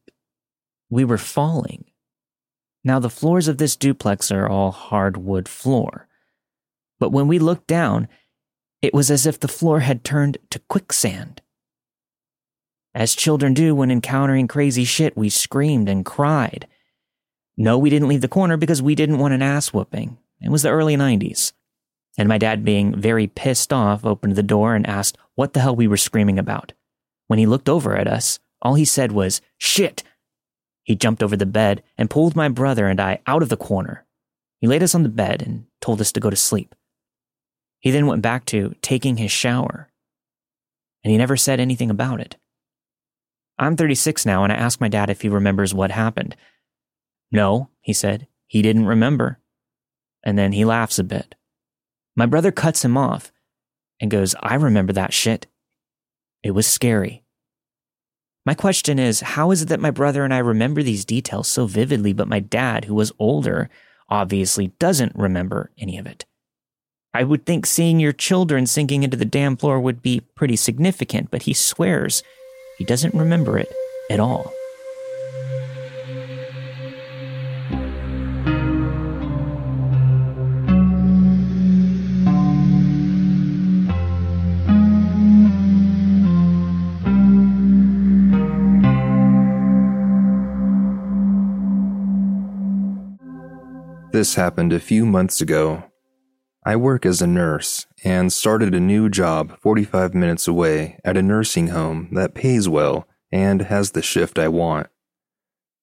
we 0.89 1.05
were 1.05 1.19
falling. 1.19 1.86
Now, 2.83 2.97
the 2.97 3.12
floors 3.12 3.47
of 3.47 3.59
this 3.59 3.75
duplex 3.75 4.31
are 4.31 4.49
all 4.49 4.71
hardwood 4.71 5.47
floor, 5.47 6.07
but 6.99 7.12
when 7.12 7.27
we 7.27 7.38
looked 7.38 7.67
down, 7.67 8.07
it 8.81 8.91
was 8.91 9.12
as 9.12 9.27
if 9.27 9.39
the 9.39 9.47
floor 9.47 9.81
had 9.81 10.03
turned 10.03 10.39
to 10.49 10.57
quicksand. 10.67 11.43
As 12.95 13.13
children 13.13 13.53
do 13.53 13.75
when 13.75 13.91
encountering 13.91 14.47
crazy 14.47 14.83
shit, 14.83 15.15
we 15.15 15.29
screamed 15.29 15.88
and 15.88 16.03
cried. 16.03 16.67
No, 17.55 17.77
we 17.77 17.91
didn't 17.91 18.07
leave 18.07 18.21
the 18.21 18.27
corner 18.27 18.57
because 18.57 18.81
we 18.81 18.95
didn't 18.95 19.19
want 19.19 19.36
an 19.36 19.43
ass 19.43 19.71
whooping. 19.71 20.17
It 20.41 20.49
was 20.49 20.63
the 20.63 20.69
early 20.69 20.97
90s 20.97 21.53
and 22.17 22.30
my 22.30 22.38
dad, 22.38 22.63
being 22.63 22.95
very 22.95 23.28
pissed 23.28 23.73
off, 23.73 24.06
opened 24.06 24.36
the 24.36 24.43
door 24.43 24.76
and 24.76 24.86
asked 24.88 25.17
what 25.36 25.54
the 25.54 25.60
hell 25.60 25.76
we 25.76 25.88
were 25.88 25.97
screaming 25.97 26.38
about. 26.38 26.73
When 27.28 27.39
he 27.39 27.45
looked 27.45 27.69
over 27.69 27.95
at 27.95 28.08
us, 28.08 28.39
all 28.62 28.76
he 28.76 28.86
said 28.86 29.12
was, 29.12 29.41
Shit, 29.58 30.04
He 30.84 30.95
jumped 30.95 31.23
over 31.23 31.38
the 31.38 31.45
bed 31.45 31.82
and 31.97 32.10
pulled 32.10 32.36
my 32.36 32.49
brother 32.49 32.88
and 32.88 32.99
I 32.99 33.19
out 33.26 33.41
of 33.41 33.49
the 33.49 33.58
corner. 33.58 34.06
He 34.60 34.67
laid 34.67 34.84
us 34.84 34.93
on 34.93 35.04
the 35.04 35.10
bed 35.10 35.41
and 35.41 35.65
told 35.82 36.02
us 36.02 36.12
to 36.12 36.19
go 36.19 36.30
to 36.30 36.36
sleep. 36.36 36.76
He 37.80 37.91
then 37.91 38.08
went 38.08 38.21
back 38.21 38.45
to 38.45 38.76
taking 38.82 39.17
his 39.17 39.32
shower, 39.32 39.89
and 41.04 41.12
he 41.12 41.17
never 41.17 41.36
said 41.36 41.60
anything 41.60 41.89
about 41.89 42.21
it. 42.21 42.38
I'm 43.58 43.76
36 43.76 44.26
now, 44.26 44.43
and 44.43 44.54
I 44.54 44.56
asked 44.56 44.80
my 44.80 44.88
dad 44.88 45.10
if 45.10 45.21
he 45.21 45.30
remembers 45.30 45.73
what 45.73 45.91
happened. 45.91 46.36
No, 47.32 47.69
he 47.82 47.91
said, 47.91 48.28
he 48.47 48.62
didn't 48.62 48.86
remember. 48.86 49.39
And 50.23 50.38
then 50.38 50.54
he 50.54 50.63
laughs 50.63 50.97
a 50.97 51.04
bit. 51.04 51.36
My 52.15 52.26
brother 52.26 52.52
cuts 52.52 52.86
him 52.86 52.97
off 52.97 53.32
and 53.99 54.12
goes, 54.12 54.36
I 54.41 54.56
remember 54.56 54.93
that 54.93 55.13
shit. 55.13 55.47
It 56.43 56.52
was 56.52 56.67
scary. 56.67 57.23
My 58.45 58.54
question 58.54 58.99
is 58.99 59.21
how 59.21 59.52
is 59.52 59.62
it 59.62 59.69
that 59.69 59.80
my 59.80 59.91
brother 59.91 60.23
and 60.23 60.34
I 60.34 60.39
remember 60.39 60.84
these 60.84 61.06
details 61.06 61.47
so 61.47 61.65
vividly, 61.65 62.13
but 62.13 62.28
my 62.28 62.39
dad, 62.39 62.86
who 62.86 62.95
was 62.95 63.13
older, 63.17 63.69
obviously 64.10 64.67
doesn't 64.80 65.15
remember 65.15 65.71
any 65.78 65.97
of 65.97 66.06
it? 66.06 66.26
I 67.13 67.23
would 67.23 67.45
think 67.45 67.65
seeing 67.65 67.99
your 67.99 68.12
children 68.12 68.65
sinking 68.65 69.04
into 69.04 69.15
the 69.17 69.23
damn 69.23 69.56
floor 69.56 69.80
would 69.80 70.02
be 70.02 70.21
pretty 70.36 70.56
significant, 70.56 71.32
but 71.32 71.43
he 71.43 71.54
swears 71.54 72.23
he 72.78 72.84
doesn't 72.84 73.13
remember 73.13 73.58
it 73.58 73.71
at 74.10 74.19
all. 74.19 74.52
This 94.13 94.36
happened 94.36 94.71
a 94.71 94.80
few 94.80 95.08
months 95.08 95.41
ago. 95.41 95.86
I 96.63 96.76
work 96.76 97.04
as 97.04 97.19
a 97.19 97.26
nurse 97.26 97.88
and 98.04 98.32
started 98.32 98.76
a 98.76 98.80
new 98.80 99.10
job 99.10 99.60
45 99.60 100.13
minutes 100.13 100.47
away 100.47 100.99
at 101.04 101.17
a 101.17 101.23
nursing 101.23 101.69
home 101.69 102.10
that 102.12 102.36
pays 102.36 102.69
well 102.69 103.08
and 103.32 103.63
has 103.63 103.91
the 103.91 104.04
shift 104.04 104.38
I 104.38 104.49
want. 104.49 104.86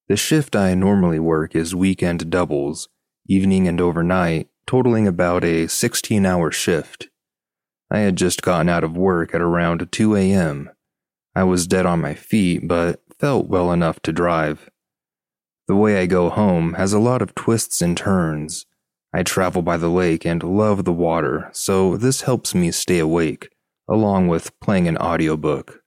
The 0.08 0.16
shift 0.16 0.54
I 0.54 0.74
normally 0.74 1.18
work 1.18 1.56
is 1.56 1.74
weekend 1.74 2.30
doubles, 2.30 2.88
evening 3.26 3.66
and 3.66 3.80
overnight, 3.80 4.48
totaling 4.64 5.08
about 5.08 5.42
a 5.42 5.66
16 5.66 6.24
hour 6.24 6.52
shift. 6.52 7.08
I 7.90 7.98
had 7.98 8.14
just 8.14 8.42
gotten 8.42 8.68
out 8.68 8.84
of 8.84 8.96
work 8.96 9.34
at 9.34 9.40
around 9.40 9.90
2 9.90 10.14
a.m. 10.14 10.70
I 11.34 11.42
was 11.42 11.66
dead 11.66 11.84
on 11.84 12.00
my 12.00 12.14
feet, 12.14 12.68
but 12.68 13.02
felt 13.18 13.48
well 13.48 13.72
enough 13.72 13.98
to 14.02 14.12
drive. 14.12 14.69
The 15.70 15.76
way 15.76 16.00
I 16.00 16.06
go 16.06 16.30
home 16.30 16.74
has 16.74 16.92
a 16.92 16.98
lot 16.98 17.22
of 17.22 17.32
twists 17.36 17.80
and 17.80 17.96
turns. 17.96 18.66
I 19.14 19.22
travel 19.22 19.62
by 19.62 19.76
the 19.76 19.88
lake 19.88 20.26
and 20.26 20.42
love 20.42 20.84
the 20.84 20.92
water, 20.92 21.48
so 21.52 21.96
this 21.96 22.22
helps 22.22 22.56
me 22.56 22.72
stay 22.72 22.98
awake, 22.98 23.50
along 23.88 24.26
with 24.26 24.58
playing 24.58 24.88
an 24.88 24.98
audiobook. 24.98 25.80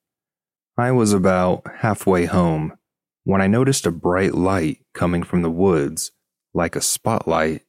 I 0.77 0.91
was 0.91 1.11
about 1.11 1.63
halfway 1.79 2.27
home 2.27 2.77
when 3.25 3.41
I 3.41 3.47
noticed 3.47 3.85
a 3.85 3.91
bright 3.91 4.33
light 4.33 4.77
coming 4.93 5.21
from 5.21 5.41
the 5.41 5.51
woods, 5.51 6.13
like 6.53 6.77
a 6.77 6.81
spotlight. 6.81 7.63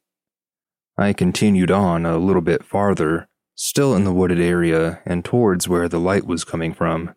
I 0.97 1.11
continued 1.11 1.69
on 1.69 2.05
a 2.05 2.17
little 2.17 2.41
bit 2.41 2.63
farther, 2.63 3.27
still 3.55 3.93
in 3.93 4.05
the 4.05 4.13
wooded 4.13 4.39
area 4.39 5.01
and 5.05 5.25
towards 5.25 5.67
where 5.67 5.89
the 5.89 5.99
light 5.99 6.25
was 6.25 6.45
coming 6.45 6.73
from. 6.73 7.13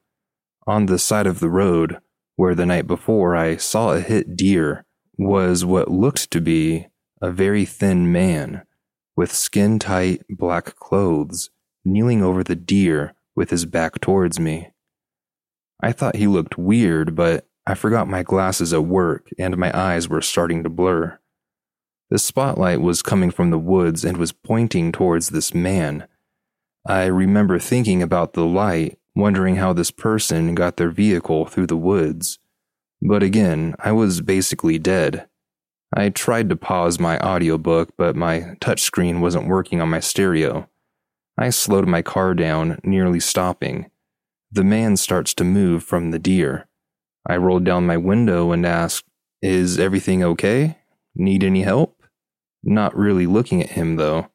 On 0.66 0.86
the 0.86 0.98
side 0.98 1.28
of 1.28 1.38
the 1.38 1.50
road, 1.50 2.00
where 2.34 2.56
the 2.56 2.66
night 2.66 2.88
before 2.88 3.36
I 3.36 3.56
saw 3.56 3.92
a 3.92 4.00
hit 4.00 4.34
deer, 4.34 4.84
was 5.18 5.64
what 5.64 5.90
looked 5.90 6.30
to 6.30 6.40
be 6.40 6.86
a 7.20 7.30
very 7.30 7.64
thin 7.64 8.10
man 8.12 8.62
with 9.16 9.34
skin 9.34 9.78
tight 9.78 10.22
black 10.30 10.76
clothes 10.76 11.50
kneeling 11.84 12.22
over 12.22 12.44
the 12.44 12.54
deer 12.54 13.14
with 13.34 13.50
his 13.50 13.66
back 13.66 14.00
towards 14.00 14.38
me. 14.38 14.70
I 15.82 15.92
thought 15.92 16.16
he 16.16 16.26
looked 16.26 16.56
weird, 16.56 17.14
but 17.14 17.46
I 17.66 17.74
forgot 17.74 18.08
my 18.08 18.22
glasses 18.22 18.72
at 18.72 18.84
work 18.84 19.28
and 19.38 19.56
my 19.56 19.76
eyes 19.76 20.08
were 20.08 20.22
starting 20.22 20.62
to 20.62 20.68
blur. 20.70 21.18
The 22.10 22.18
spotlight 22.18 22.80
was 22.80 23.02
coming 23.02 23.30
from 23.30 23.50
the 23.50 23.58
woods 23.58 24.04
and 24.04 24.16
was 24.16 24.32
pointing 24.32 24.92
towards 24.92 25.28
this 25.28 25.52
man. 25.52 26.06
I 26.86 27.04
remember 27.06 27.58
thinking 27.58 28.02
about 28.02 28.32
the 28.32 28.46
light, 28.46 28.98
wondering 29.14 29.56
how 29.56 29.72
this 29.72 29.90
person 29.90 30.54
got 30.54 30.76
their 30.78 30.90
vehicle 30.90 31.44
through 31.46 31.66
the 31.66 31.76
woods. 31.76 32.38
But 33.00 33.22
again, 33.22 33.74
I 33.78 33.92
was 33.92 34.20
basically 34.20 34.78
dead. 34.78 35.28
I 35.94 36.10
tried 36.10 36.48
to 36.50 36.56
pause 36.56 36.98
my 36.98 37.18
audiobook, 37.20 37.90
but 37.96 38.16
my 38.16 38.56
touchscreen 38.60 39.20
wasn't 39.20 39.48
working 39.48 39.80
on 39.80 39.88
my 39.88 40.00
stereo. 40.00 40.68
I 41.38 41.50
slowed 41.50 41.86
my 41.86 42.02
car 42.02 42.34
down, 42.34 42.80
nearly 42.82 43.20
stopping. 43.20 43.90
The 44.50 44.64
man 44.64 44.96
starts 44.96 45.32
to 45.34 45.44
move 45.44 45.84
from 45.84 46.10
the 46.10 46.18
deer. 46.18 46.66
I 47.26 47.36
rolled 47.36 47.64
down 47.64 47.86
my 47.86 47.96
window 47.96 48.50
and 48.52 48.66
asked, 48.66 49.04
Is 49.40 49.78
everything 49.78 50.22
okay? 50.24 50.78
Need 51.14 51.44
any 51.44 51.62
help? 51.62 52.02
Not 52.62 52.96
really 52.96 53.26
looking 53.26 53.62
at 53.62 53.70
him, 53.70 53.96
though. 53.96 54.28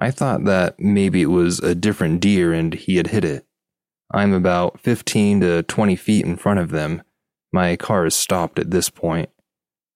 I 0.00 0.10
thought 0.10 0.44
that 0.44 0.80
maybe 0.80 1.20
it 1.22 1.26
was 1.26 1.58
a 1.58 1.74
different 1.74 2.20
deer 2.20 2.52
and 2.54 2.72
he 2.72 2.96
had 2.96 3.08
hit 3.08 3.24
it. 3.24 3.46
I'm 4.12 4.32
about 4.32 4.80
15 4.80 5.40
to 5.40 5.62
20 5.62 5.96
feet 5.96 6.24
in 6.24 6.36
front 6.36 6.58
of 6.58 6.70
them 6.70 7.02
my 7.52 7.76
car 7.76 8.06
is 8.06 8.14
stopped 8.14 8.58
at 8.58 8.70
this 8.70 8.90
point. 8.90 9.30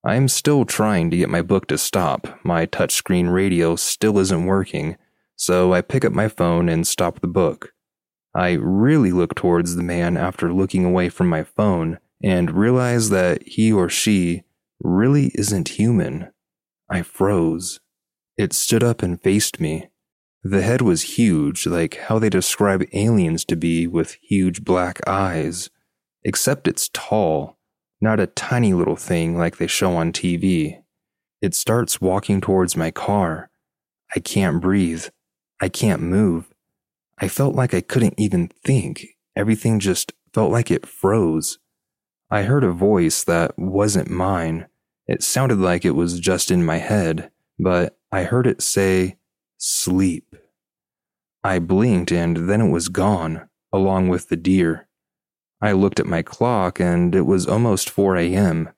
I 0.04 0.16
am 0.16 0.28
still 0.28 0.64
trying 0.64 1.10
to 1.10 1.16
get 1.16 1.30
my 1.30 1.40
book 1.40 1.66
to 1.68 1.78
stop. 1.78 2.38
My 2.44 2.66
touchscreen 2.66 3.32
radio 3.32 3.76
still 3.76 4.18
isn't 4.18 4.44
working, 4.44 4.96
so 5.36 5.72
I 5.72 5.80
pick 5.80 6.04
up 6.04 6.12
my 6.12 6.28
phone 6.28 6.68
and 6.68 6.86
stop 6.86 7.20
the 7.20 7.28
book. 7.28 7.72
I 8.34 8.52
really 8.52 9.12
look 9.12 9.34
towards 9.34 9.76
the 9.76 9.82
man 9.82 10.16
after 10.16 10.52
looking 10.52 10.84
away 10.84 11.08
from 11.08 11.28
my 11.28 11.44
phone 11.44 11.98
and 12.22 12.50
realize 12.50 13.10
that 13.10 13.42
he 13.46 13.72
or 13.72 13.88
she 13.88 14.42
really 14.80 15.30
isn't 15.34 15.68
human. 15.70 16.30
I 16.90 17.02
froze. 17.02 17.80
It 18.36 18.52
stood 18.52 18.82
up 18.82 19.02
and 19.02 19.22
faced 19.22 19.60
me. 19.60 19.88
The 20.42 20.62
head 20.62 20.82
was 20.82 21.16
huge, 21.16 21.66
like 21.66 21.94
how 21.94 22.18
they 22.18 22.28
describe 22.28 22.84
aliens 22.92 23.44
to 23.46 23.56
be 23.56 23.86
with 23.86 24.18
huge 24.20 24.64
black 24.64 25.00
eyes 25.06 25.70
except 26.24 26.66
it's 26.66 26.88
tall, 26.92 27.58
not 28.00 28.20
a 28.20 28.26
tiny 28.26 28.72
little 28.72 28.96
thing 28.96 29.37
like 29.37 29.58
they 29.58 29.66
show 29.66 29.96
on 29.96 30.12
TV. 30.12 30.82
It 31.42 31.54
starts 31.54 32.00
walking 32.00 32.40
towards 32.40 32.76
my 32.76 32.90
car. 32.90 33.50
I 34.14 34.20
can't 34.20 34.60
breathe. 34.60 35.06
I 35.60 35.68
can't 35.68 36.02
move. 36.02 36.52
I 37.18 37.28
felt 37.28 37.54
like 37.54 37.74
I 37.74 37.80
couldn't 37.80 38.14
even 38.18 38.48
think. 38.64 39.06
Everything 39.37 39.78
just 39.78 40.12
felt 40.32 40.50
like 40.50 40.70
it 40.70 40.87
froze. 40.87 41.58
I 42.30 42.42
heard 42.42 42.64
a 42.64 42.72
voice 42.72 43.22
that 43.24 43.58
wasn't 43.58 44.10
mine. 44.10 44.66
It 45.06 45.22
sounded 45.22 45.58
like 45.58 45.84
it 45.84 45.92
was 45.92 46.18
just 46.18 46.50
in 46.50 46.64
my 46.64 46.78
head, 46.78 47.30
but 47.58 47.98
I 48.10 48.24
heard 48.24 48.46
it 48.46 48.62
say, 48.62 49.18
sleep. 49.58 50.34
I 51.42 51.58
blinked 51.58 52.10
and 52.10 52.48
then 52.48 52.60
it 52.60 52.70
was 52.70 52.88
gone, 52.88 53.48
along 53.72 54.08
with 54.08 54.28
the 54.28 54.37
deer. 54.37 54.88
I 55.64 55.72
looked 55.72 55.98
at 55.98 56.05
my 56.05 56.20
clock 56.20 56.79
and 56.79 57.14
it 57.14 57.22
was 57.22 57.46
almost 57.46 57.88
4 57.88 58.18
a.m. 58.18 58.68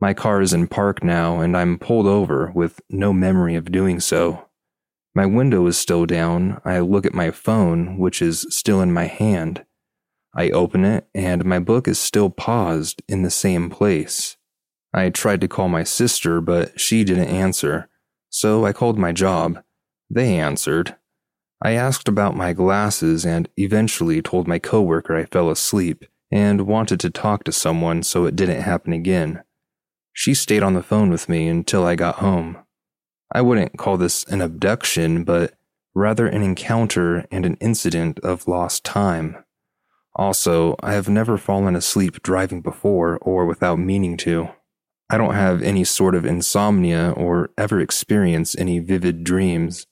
My 0.00 0.14
car 0.14 0.40
is 0.40 0.54
in 0.54 0.66
park 0.66 1.04
now 1.04 1.40
and 1.40 1.54
I'm 1.54 1.78
pulled 1.78 2.06
over 2.06 2.50
with 2.54 2.80
no 2.88 3.12
memory 3.12 3.56
of 3.56 3.70
doing 3.70 4.00
so. 4.00 4.46
My 5.14 5.26
window 5.26 5.66
is 5.66 5.76
still 5.76 6.06
down. 6.06 6.62
I 6.64 6.78
look 6.78 7.04
at 7.04 7.12
my 7.12 7.30
phone, 7.30 7.98
which 7.98 8.22
is 8.22 8.46
still 8.48 8.80
in 8.80 8.90
my 8.90 9.04
hand. 9.04 9.66
I 10.34 10.48
open 10.48 10.86
it 10.86 11.06
and 11.14 11.44
my 11.44 11.58
book 11.58 11.86
is 11.86 11.98
still 11.98 12.30
paused 12.30 13.02
in 13.06 13.22
the 13.22 13.30
same 13.30 13.68
place. 13.68 14.38
I 14.94 15.10
tried 15.10 15.42
to 15.42 15.48
call 15.48 15.68
my 15.68 15.84
sister, 15.84 16.40
but 16.40 16.80
she 16.80 17.04
didn't 17.04 17.28
answer, 17.28 17.90
so 18.30 18.64
I 18.64 18.72
called 18.72 18.98
my 18.98 19.12
job. 19.12 19.62
They 20.08 20.38
answered, 20.38 20.96
I 21.60 21.72
asked 21.72 22.08
about 22.08 22.36
my 22.36 22.52
glasses 22.52 23.26
and 23.26 23.48
eventually 23.56 24.22
told 24.22 24.46
my 24.46 24.58
coworker 24.58 25.16
I 25.16 25.24
fell 25.24 25.50
asleep 25.50 26.04
and 26.30 26.66
wanted 26.66 27.00
to 27.00 27.10
talk 27.10 27.44
to 27.44 27.52
someone 27.52 28.02
so 28.02 28.26
it 28.26 28.36
didn't 28.36 28.62
happen 28.62 28.92
again. 28.92 29.42
She 30.12 30.34
stayed 30.34 30.62
on 30.62 30.74
the 30.74 30.82
phone 30.82 31.10
with 31.10 31.28
me 31.28 31.48
until 31.48 31.84
I 31.84 31.94
got 31.94 32.16
home. 32.16 32.58
I 33.32 33.40
wouldn't 33.40 33.78
call 33.78 33.96
this 33.96 34.24
an 34.24 34.40
abduction, 34.40 35.24
but 35.24 35.54
rather 35.94 36.26
an 36.26 36.42
encounter 36.42 37.26
and 37.30 37.44
an 37.44 37.56
incident 37.60 38.18
of 38.20 38.48
lost 38.48 38.84
time. 38.84 39.44
Also, 40.14 40.76
I 40.82 40.92
have 40.94 41.08
never 41.08 41.38
fallen 41.38 41.76
asleep 41.76 42.22
driving 42.22 42.60
before 42.60 43.18
or 43.18 43.46
without 43.46 43.78
meaning 43.78 44.16
to. 44.18 44.48
I 45.10 45.16
don't 45.16 45.34
have 45.34 45.62
any 45.62 45.84
sort 45.84 46.14
of 46.14 46.26
insomnia 46.26 47.12
or 47.16 47.50
ever 47.56 47.80
experience 47.80 48.56
any 48.58 48.78
vivid 48.78 49.24
dreams. 49.24 49.86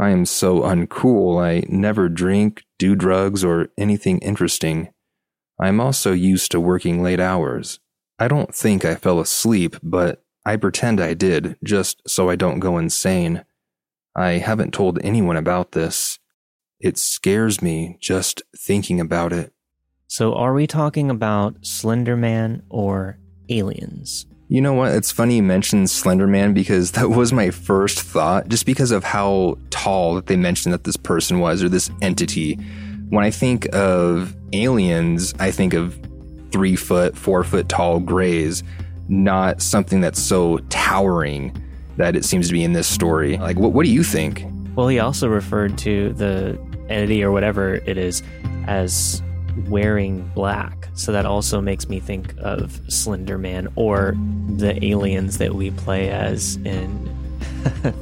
I 0.00 0.08
am 0.10 0.24
so 0.24 0.62
uncool, 0.62 1.44
I 1.44 1.62
never 1.68 2.08
drink, 2.08 2.64
do 2.78 2.94
drugs, 2.94 3.44
or 3.44 3.68
anything 3.76 4.18
interesting. 4.20 4.88
I 5.60 5.68
am 5.68 5.78
also 5.78 6.12
used 6.12 6.50
to 6.52 6.60
working 6.60 7.02
late 7.02 7.20
hours. 7.20 7.80
I 8.18 8.26
don't 8.26 8.54
think 8.54 8.82
I 8.82 8.94
fell 8.94 9.20
asleep, 9.20 9.76
but 9.82 10.24
I 10.46 10.56
pretend 10.56 11.02
I 11.02 11.12
did, 11.12 11.58
just 11.62 12.00
so 12.08 12.30
I 12.30 12.36
don't 12.36 12.60
go 12.60 12.78
insane. 12.78 13.44
I 14.16 14.38
haven't 14.38 14.72
told 14.72 14.98
anyone 15.04 15.36
about 15.36 15.72
this. 15.72 16.18
It 16.80 16.96
scares 16.96 17.60
me 17.60 17.98
just 18.00 18.40
thinking 18.56 19.00
about 19.00 19.34
it. 19.34 19.52
So, 20.06 20.32
are 20.32 20.54
we 20.54 20.66
talking 20.66 21.10
about 21.10 21.66
Slender 21.66 22.16
Man 22.16 22.62
or 22.70 23.18
aliens? 23.50 24.24
You 24.50 24.60
know 24.60 24.72
what? 24.74 24.92
It's 24.94 25.12
funny 25.12 25.36
you 25.36 25.44
mentioned 25.44 25.86
Slenderman 25.86 26.54
because 26.54 26.90
that 26.92 27.08
was 27.08 27.32
my 27.32 27.50
first 27.50 28.00
thought, 28.00 28.48
just 28.48 28.66
because 28.66 28.90
of 28.90 29.04
how 29.04 29.58
tall 29.70 30.16
that 30.16 30.26
they 30.26 30.34
mentioned 30.34 30.72
that 30.74 30.82
this 30.82 30.96
person 30.96 31.38
was 31.38 31.62
or 31.62 31.68
this 31.68 31.88
entity. 32.02 32.54
When 33.10 33.24
I 33.24 33.30
think 33.30 33.72
of 33.72 34.36
aliens, 34.52 35.34
I 35.38 35.52
think 35.52 35.72
of 35.72 35.96
three 36.50 36.74
foot, 36.74 37.16
four 37.16 37.44
foot 37.44 37.68
tall 37.68 38.00
grays, 38.00 38.64
not 39.08 39.62
something 39.62 40.00
that's 40.00 40.20
so 40.20 40.58
towering 40.68 41.56
that 41.96 42.16
it 42.16 42.24
seems 42.24 42.48
to 42.48 42.52
be 42.52 42.64
in 42.64 42.72
this 42.72 42.88
story. 42.88 43.36
Like, 43.36 43.56
what, 43.56 43.72
what 43.72 43.86
do 43.86 43.92
you 43.92 44.02
think? 44.02 44.44
Well, 44.74 44.88
he 44.88 44.98
also 44.98 45.28
referred 45.28 45.78
to 45.78 46.12
the 46.14 46.58
entity 46.88 47.22
or 47.22 47.30
whatever 47.30 47.76
it 47.76 47.96
is 47.96 48.24
as 48.66 49.22
wearing 49.68 50.28
black. 50.34 50.79
So 51.00 51.12
that 51.12 51.24
also 51.24 51.60
makes 51.62 51.88
me 51.88 51.98
think 51.98 52.34
of 52.38 52.78
Slender 52.92 53.38
Man 53.38 53.68
or 53.74 54.14
the 54.56 54.84
aliens 54.84 55.38
that 55.38 55.54
we 55.54 55.70
play 55.70 56.10
as 56.10 56.56
in 56.56 57.08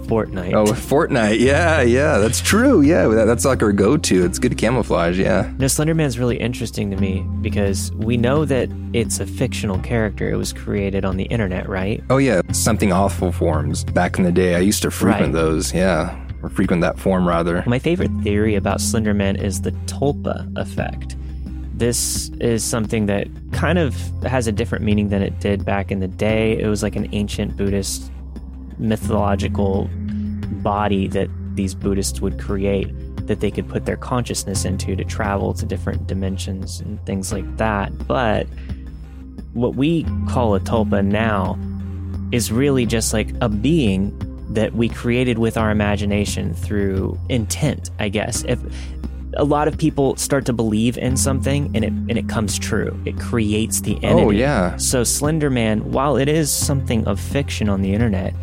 Fortnite. 0.08 0.52
Oh, 0.52 0.64
Fortnite. 0.72 1.38
Yeah, 1.38 1.80
yeah, 1.82 2.18
that's 2.18 2.40
true. 2.40 2.80
Yeah, 2.80 3.06
that, 3.06 3.24
that's 3.26 3.44
like 3.44 3.62
our 3.62 3.72
go 3.72 3.96
to. 3.96 4.24
It's 4.24 4.38
good 4.40 4.58
camouflage. 4.58 5.18
Yeah. 5.18 5.52
No, 5.58 5.68
Slender 5.68 5.94
Man's 5.94 6.18
really 6.18 6.38
interesting 6.38 6.90
to 6.90 6.96
me 6.96 7.20
because 7.40 7.92
we 7.92 8.16
know 8.16 8.44
that 8.44 8.68
it's 8.92 9.20
a 9.20 9.26
fictional 9.26 9.78
character. 9.78 10.28
It 10.30 10.36
was 10.36 10.52
created 10.52 11.04
on 11.04 11.16
the 11.16 11.24
internet, 11.24 11.68
right? 11.68 12.02
Oh, 12.10 12.16
yeah. 12.18 12.40
Something 12.52 12.92
awful 12.92 13.30
forms. 13.30 13.84
Back 13.84 14.18
in 14.18 14.24
the 14.24 14.32
day, 14.32 14.56
I 14.56 14.60
used 14.60 14.82
to 14.82 14.90
frequent 14.90 15.34
Right. 15.34 15.40
those. 15.40 15.72
Yeah. 15.72 16.18
Or 16.42 16.48
frequent 16.48 16.82
that 16.82 16.98
form, 16.98 17.26
rather. 17.28 17.62
My 17.66 17.78
favorite 17.78 18.10
theory 18.22 18.54
about 18.56 18.80
Slender 18.80 19.14
Man 19.14 19.36
is 19.36 19.60
the 19.62 19.72
Tulpa 19.86 20.50
effect. 20.58 21.14
This 21.78 22.28
is 22.40 22.64
something 22.64 23.06
that 23.06 23.28
kind 23.52 23.78
of 23.78 23.94
has 24.22 24.48
a 24.48 24.52
different 24.52 24.84
meaning 24.84 25.10
than 25.10 25.22
it 25.22 25.38
did 25.38 25.64
back 25.64 25.92
in 25.92 26.00
the 26.00 26.08
day. 26.08 26.58
It 26.58 26.66
was 26.66 26.82
like 26.82 26.96
an 26.96 27.08
ancient 27.12 27.56
Buddhist 27.56 28.10
mythological 28.78 29.88
body 30.62 31.06
that 31.08 31.28
these 31.54 31.74
Buddhists 31.74 32.20
would 32.20 32.38
create 32.40 32.88
that 33.28 33.38
they 33.38 33.50
could 33.50 33.68
put 33.68 33.84
their 33.86 33.96
consciousness 33.96 34.64
into 34.64 34.96
to 34.96 35.04
travel 35.04 35.54
to 35.54 35.64
different 35.64 36.08
dimensions 36.08 36.80
and 36.80 37.04
things 37.06 37.32
like 37.32 37.56
that. 37.58 38.06
But 38.08 38.48
what 39.52 39.76
we 39.76 40.04
call 40.28 40.56
a 40.56 40.60
tulpa 40.60 41.04
now 41.04 41.56
is 42.32 42.50
really 42.50 42.86
just 42.86 43.12
like 43.12 43.28
a 43.40 43.48
being 43.48 44.16
that 44.50 44.74
we 44.74 44.88
created 44.88 45.38
with 45.38 45.56
our 45.56 45.70
imagination 45.70 46.54
through 46.54 47.20
intent, 47.28 47.90
I 47.98 48.08
guess. 48.08 48.42
If 48.44 48.58
a 49.34 49.44
lot 49.44 49.68
of 49.68 49.76
people 49.76 50.16
start 50.16 50.46
to 50.46 50.52
believe 50.52 50.96
in 50.98 51.16
something 51.16 51.70
and 51.74 51.84
it 51.84 51.92
and 51.92 52.16
it 52.16 52.28
comes 52.28 52.58
true, 52.58 52.98
it 53.04 53.18
creates 53.18 53.80
the 53.80 53.94
oh, 53.96 54.08
entity. 54.08 54.26
Oh, 54.26 54.30
yeah. 54.30 54.76
So 54.76 55.04
Slender 55.04 55.50
Man, 55.50 55.92
while 55.92 56.16
it 56.16 56.28
is 56.28 56.50
something 56.50 57.06
of 57.06 57.20
fiction 57.20 57.68
on 57.68 57.82
the 57.82 57.92
internet, 57.92 58.34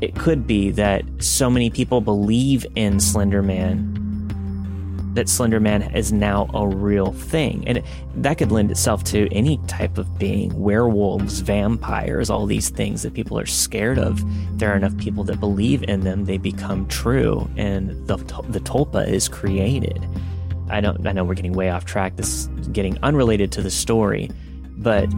it 0.00 0.14
could 0.14 0.46
be 0.46 0.70
that 0.72 1.04
so 1.18 1.50
many 1.50 1.70
people 1.70 2.00
believe 2.00 2.66
in 2.76 3.00
Slender 3.00 3.42
Man 3.42 4.05
that 5.16 5.28
Slender 5.28 5.60
Man 5.60 5.82
is 5.94 6.12
now 6.12 6.48
a 6.54 6.66
real 6.66 7.12
thing. 7.12 7.66
And 7.66 7.82
that 8.16 8.38
could 8.38 8.52
lend 8.52 8.70
itself 8.70 9.02
to 9.04 9.28
any 9.32 9.58
type 9.66 9.98
of 9.98 10.18
being 10.18 10.58
werewolves, 10.58 11.40
vampires, 11.40 12.30
all 12.30 12.46
these 12.46 12.68
things 12.70 13.02
that 13.02 13.14
people 13.14 13.38
are 13.38 13.46
scared 13.46 13.98
of. 13.98 14.22
There 14.58 14.72
are 14.72 14.76
enough 14.76 14.96
people 14.98 15.24
that 15.24 15.40
believe 15.40 15.82
in 15.82 16.00
them, 16.00 16.24
they 16.24 16.38
become 16.38 16.86
true, 16.88 17.48
and 17.56 17.90
the, 18.06 18.16
the 18.48 18.60
Tulpa 18.60 19.08
is 19.08 19.28
created. 19.28 20.06
I 20.68 20.80
don't. 20.80 21.06
I 21.06 21.12
know 21.12 21.24
we're 21.24 21.34
getting 21.34 21.52
way 21.52 21.70
off 21.70 21.84
track. 21.84 22.16
This 22.16 22.48
is 22.58 22.68
getting 22.68 22.98
unrelated 23.02 23.52
to 23.52 23.62
the 23.62 23.70
story, 23.70 24.30
but 24.78 25.08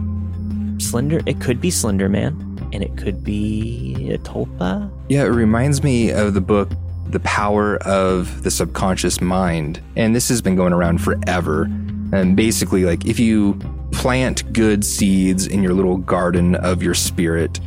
Slender. 0.77 1.21
It 1.25 1.41
could 1.41 1.59
be 1.59 1.71
Slender 1.71 2.07
Man, 2.07 2.69
and 2.71 2.83
it 2.83 2.97
could 2.97 3.23
be 3.23 4.11
a 4.13 4.19
Tulpa. 4.19 4.91
Yeah, 5.09 5.23
it 5.23 5.29
reminds 5.29 5.81
me 5.81 6.11
of 6.11 6.35
the 6.35 6.41
book 6.41 6.69
The 7.09 7.19
Power 7.21 7.77
of 7.77 8.43
the 8.43 8.51
Subconscious 8.51 9.19
Mind. 9.19 9.81
And 9.95 10.15
this 10.15 10.29
has 10.29 10.41
been 10.41 10.55
going 10.55 10.73
around 10.73 10.99
forever. 10.99 11.63
And 12.11 12.35
basically, 12.35 12.85
like, 12.85 13.05
if 13.05 13.19
you 13.19 13.59
plant 13.91 14.51
good 14.53 14.85
seeds 14.85 15.47
in 15.47 15.63
your 15.63 15.73
little 15.73 15.97
garden 15.97 16.55
of 16.55 16.83
your 16.83 16.93
spirit, 16.93 17.59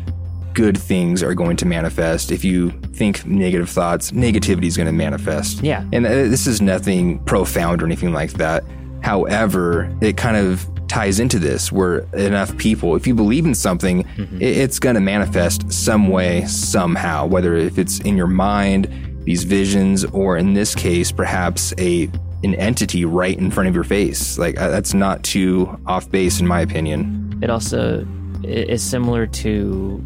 good 0.55 0.79
things 0.79 1.23
are 1.23 1.35
going 1.35 1.57
to 1.57 1.67
manifest. 1.67 2.31
If 2.31 2.45
you 2.45 2.71
think 2.95 3.27
negative 3.27 3.69
thoughts, 3.69 4.13
negativity 4.13 4.67
is 4.67 4.77
going 4.77 4.87
to 4.87 4.93
manifest. 4.93 5.63
Yeah. 5.63 5.85
And 5.93 6.07
uh, 6.07 6.11
this 6.11 6.47
is 6.47 6.61
nothing 6.61 7.19
profound 7.25 7.83
or 7.83 7.87
anything 7.87 8.13
like 8.13 8.33
that. 8.35 8.65
However, 9.03 9.93
it 10.01 10.17
kind 10.17 10.37
of 10.37 10.69
ties 10.89 11.19
into 11.19 11.39
this 11.39 11.73
where 11.73 12.01
enough 12.15 12.57
people, 12.59 12.95
if 12.95 13.07
you 13.07 13.15
believe 13.15 13.47
in 13.47 13.55
something, 13.55 14.01
it, 14.39 14.43
it's 14.43 14.79
going 14.79 14.95
to 14.95 15.01
manifest 15.01 15.73
some 15.73 16.09
way, 16.09 16.45
somehow, 16.45 17.27
whether 17.27 17.57
if 17.57 17.79
it's 17.79 18.01
in 18.01 18.17
your 18.17 18.27
mind, 18.27 18.89
these 19.25 19.45
visions, 19.45 20.05
or 20.07 20.37
in 20.37 20.55
this 20.55 20.75
case, 20.75 21.13
perhaps 21.13 21.73
a 21.79 22.11
an 22.45 22.55
entity 22.57 23.05
right 23.05 23.39
in 23.39 23.51
front 23.53 23.69
of 23.69 23.75
your 23.75 23.85
face. 23.85 24.37
Like 24.39 24.59
uh, 24.61 24.69
that's 24.71 24.95
not 24.95 25.23
too 25.23 25.79
off 25.87 26.11
base, 26.11 26.41
in 26.41 26.47
my 26.47 26.61
opinion. 26.61 27.39
It 27.43 27.51
also 27.51 28.07
is 28.43 28.83
similar 28.83 29.27
to 29.29 29.99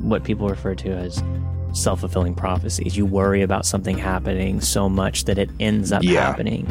what 0.00 0.24
people 0.24 0.48
refer 0.48 0.74
to 0.74 0.90
as 0.90 1.22
self 1.72 2.00
fulfilling 2.00 2.34
prophecies. 2.34 2.96
You 2.96 3.06
worry 3.06 3.42
about 3.42 3.64
something 3.64 3.96
happening 3.96 4.60
so 4.60 4.88
much 4.88 5.24
that 5.24 5.38
it 5.38 5.50
ends 5.60 5.90
up 5.92 6.02
Yeah. 6.02 6.20
happening. 6.26 6.66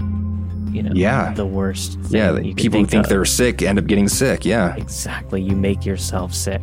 You 0.72 0.84
know, 0.84 0.92
Yeah. 0.94 1.34
the 1.34 1.46
worst 1.48 1.94
thing 2.02 2.20
Yeah, 2.20 2.28
you 2.30 2.36
like 2.36 2.44
could 2.46 2.58
people 2.58 2.86
think, 2.86 3.06
of. 3.06 3.10
they're 3.10 3.26
sick, 3.26 3.64
end 3.64 3.80
up 3.80 3.88
getting 3.88 4.08
sick. 4.08 4.46
Yeah. 4.46 4.76
Exactly. 4.76 5.42
You 5.42 5.56
make 5.56 5.84
yourself 5.86 6.34
sick. 6.36 6.62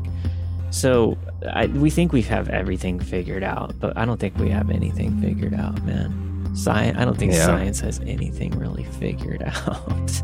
So 0.70 1.16
I, 1.52 1.66
we 1.66 1.90
think 1.90 2.12
we 2.12 2.22
have 2.22 2.48
everything 2.48 2.98
figured 3.00 3.42
out, 3.44 3.78
but 3.80 3.96
I 3.96 4.04
don't 4.04 4.18
think 4.18 4.36
we 4.38 4.48
have 4.50 4.70
anything 4.70 5.20
figured 5.20 5.54
out, 5.54 5.82
man. 5.84 6.50
Science. 6.54 6.96
I 6.98 7.04
don't 7.04 7.16
think 7.18 7.32
Yeah. 7.32 7.44
science 7.46 7.80
has 7.80 8.00
anything 8.00 8.58
really 8.58 8.84
figured 8.98 9.42
out. 9.66 10.22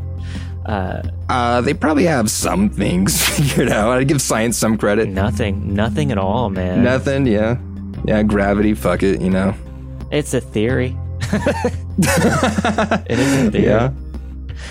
Uh, 0.64 1.02
Uh, 1.28 1.61
they 1.61 1.74
probably 1.74 2.04
have 2.04 2.30
some 2.30 2.70
things 2.70 3.20
figured 3.37 3.68
out. 3.68 3.90
I'd 3.98 4.08
give 4.08 4.20
science 4.22 4.56
some 4.56 4.76
credit. 4.78 5.08
nothing. 5.08 5.74
Nothing 5.74 6.11
at 6.12 6.18
all, 6.18 6.48
man. 6.50 6.82
Nothing. 6.85 7.26
Yeah. 7.26 7.58
Yeah. 8.04 8.22
Gravity. 8.22 8.74
Fuck 8.74 9.02
it. 9.02 9.20
You 9.20 9.30
know. 9.30 9.54
It's 10.11 10.35
a 10.35 10.40
theory. 10.40 10.96
it 11.98 13.18
is 13.18 13.46
a 13.46 13.50
theory. 13.50 13.64
Yeah, 13.64 13.90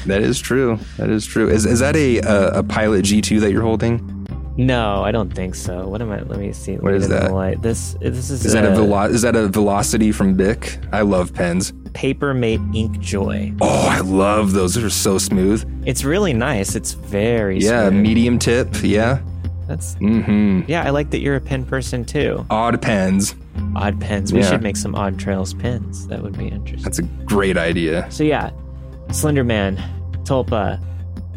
that 0.06 0.22
is 0.22 0.40
true. 0.40 0.78
That 0.98 1.10
is 1.10 1.26
true. 1.26 1.50
Is 1.50 1.66
is 1.66 1.80
that 1.80 1.96
a 1.96 2.20
a, 2.20 2.60
a 2.60 2.64
Pilot 2.64 3.04
G 3.04 3.22
two 3.22 3.40
that 3.40 3.52
you're 3.52 3.62
holding? 3.64 4.21
No, 4.58 5.02
I 5.04 5.12
don't 5.12 5.34
think 5.34 5.56
so. 5.56 5.88
What 5.88 6.02
am 6.02 6.12
I? 6.12 6.22
Let 6.22 6.38
me 6.40 6.52
see. 6.52 6.74
Let 6.74 6.84
What 6.84 6.92
me 6.92 6.98
is 6.98 7.08
get 7.08 7.14
it 7.14 7.18
in 7.18 7.24
the 7.24 7.28
that? 7.30 7.34
light. 7.36 7.62
This 7.62 7.96
this 8.02 8.30
is, 8.30 8.46
Is 8.46 8.54
that 8.54 8.66
a 8.66 8.72
velo- 8.72 9.04
Is 9.10 9.22
that 9.22 9.36
a 9.36 9.48
Velocity 9.48 10.12
from 10.12 10.36
Bic? 10.36 10.78
I 10.92 11.02
love 11.02 11.34
pens. 11.34 11.74
Paper 11.94 12.34
Mate 12.34 12.60
InkJoy. 12.72 13.58
Oh, 13.62 13.88
I 13.90 14.00
love 14.02 14.52
those. 14.54 14.78
Are 14.78 14.90
so 14.90 15.18
smooth. 15.18 15.64
It's 15.86 16.04
really 16.04 16.34
nice. 16.34 16.76
It's 16.76 16.92
very 16.94 17.60
Yeah, 17.60 17.90
smooth. 17.90 18.02
medium 18.02 18.40
tip. 18.40 18.70
Yeah. 18.84 19.20
That's 19.68 19.96
Mm-hmm. 19.96 20.64
yeah. 20.68 20.84
I 20.84 20.90
like 20.90 21.12
that 21.12 21.20
you're 21.20 21.36
a 21.38 21.42
pen 21.42 21.64
person 21.66 22.04
too. 22.04 22.46
Odd 22.50 22.82
pens. 22.82 23.36
Odd 23.76 24.00
pens. 24.02 24.34
We 24.34 24.40
Yeah. 24.40 24.50
should 24.50 24.62
make 24.62 24.76
some 24.78 24.96
Odd 24.96 25.18
Trails 25.18 25.54
pens. 25.54 26.08
That 26.08 26.22
would 26.22 26.38
be 26.38 26.48
interesting. 26.48 26.84
That's 26.84 27.00
a 27.00 27.04
great 27.04 27.58
idea. 27.58 28.06
So 28.12 28.24
yeah, 28.24 28.50
Slender 29.12 29.44
Man, 29.46 29.78
Tulpa. 30.24 30.80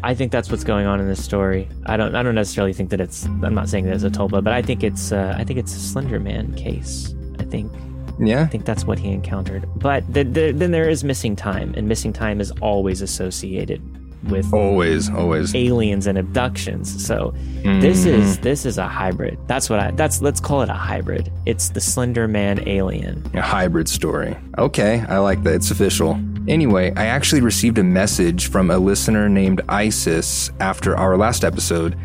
I 0.05 0.13
think 0.13 0.31
that's 0.31 0.51
what's 0.51 0.63
going 0.63 0.85
on 0.85 0.99
in 0.99 1.07
this 1.07 1.23
story. 1.23 1.67
I 1.87 1.97
don't. 1.97 2.15
I 2.15 2.21
don't 2.23 2.35
necessarily 2.35 2.73
think 2.73 2.91
that 2.91 3.01
it's. 3.01 3.25
I'm 3.25 3.55
not 3.55 3.67
saying 3.69 3.85
that 3.85 3.95
it's 3.95 4.03
a 4.03 4.09
Tulpa, 4.09 4.43
but 4.43 4.53
I 4.53 4.61
think 4.61 4.83
it's. 4.83 5.11
Uh, 5.11 5.35
I 5.37 5.43
think 5.43 5.57
it's 5.59 5.75
a 5.75 5.79
Slender 5.79 6.19
Man 6.19 6.53
case. 6.55 7.13
I 7.39 7.43
think. 7.43 7.71
Yeah. 8.19 8.43
I 8.43 8.45
think 8.45 8.65
that's 8.65 8.85
what 8.85 8.97
he 8.99 9.09
encountered. 9.11 9.67
But 9.75 10.01
th- 10.13 10.33
th- 10.33 10.55
then 10.55 10.71
there 10.71 10.87
is 10.89 11.03
missing 11.03 11.35
time, 11.35 11.73
and 11.75 11.87
missing 11.87 12.13
time 12.13 12.39
is 12.39 12.51
always 12.61 13.01
associated 13.01 13.81
with 14.29 14.51
Always. 14.53 15.09
Always. 15.09 15.53
aliens 15.53 16.07
and 16.07 16.17
abductions. 16.17 16.87
So 17.05 17.33
this 17.63 18.05
Mm-hmm. 18.05 18.21
is 18.21 18.37
this 18.39 18.65
is 18.65 18.77
a 18.77 18.87
hybrid. 18.87 19.37
That's 19.47 19.69
what 19.71 19.79
I. 19.79 19.91
That's 19.91 20.21
let's 20.21 20.39
call 20.39 20.61
it 20.61 20.69
a 20.69 20.73
hybrid. 20.73 21.31
It's 21.47 21.69
the 21.69 21.81
Slender 21.81 22.27
Man 22.27 22.65
alien. 22.67 23.23
A 23.33 23.41
hybrid 23.41 23.89
story. 23.89 24.37
Okay, 24.59 25.03
I 25.09 25.17
like 25.17 25.41
that. 25.43 25.55
It's 25.55 25.71
official. 25.71 26.19
Anyway, 26.47 26.93
I 26.95 27.05
actually 27.07 27.41
received 27.41 27.79
a 27.79 27.83
message 27.83 28.49
from 28.49 28.69
a 28.69 28.77
listener 28.77 29.27
named 29.27 29.61
Isis 29.67 30.51
after 30.59 30.95
our 30.95 31.17
last 31.17 31.43
episode 31.43 31.97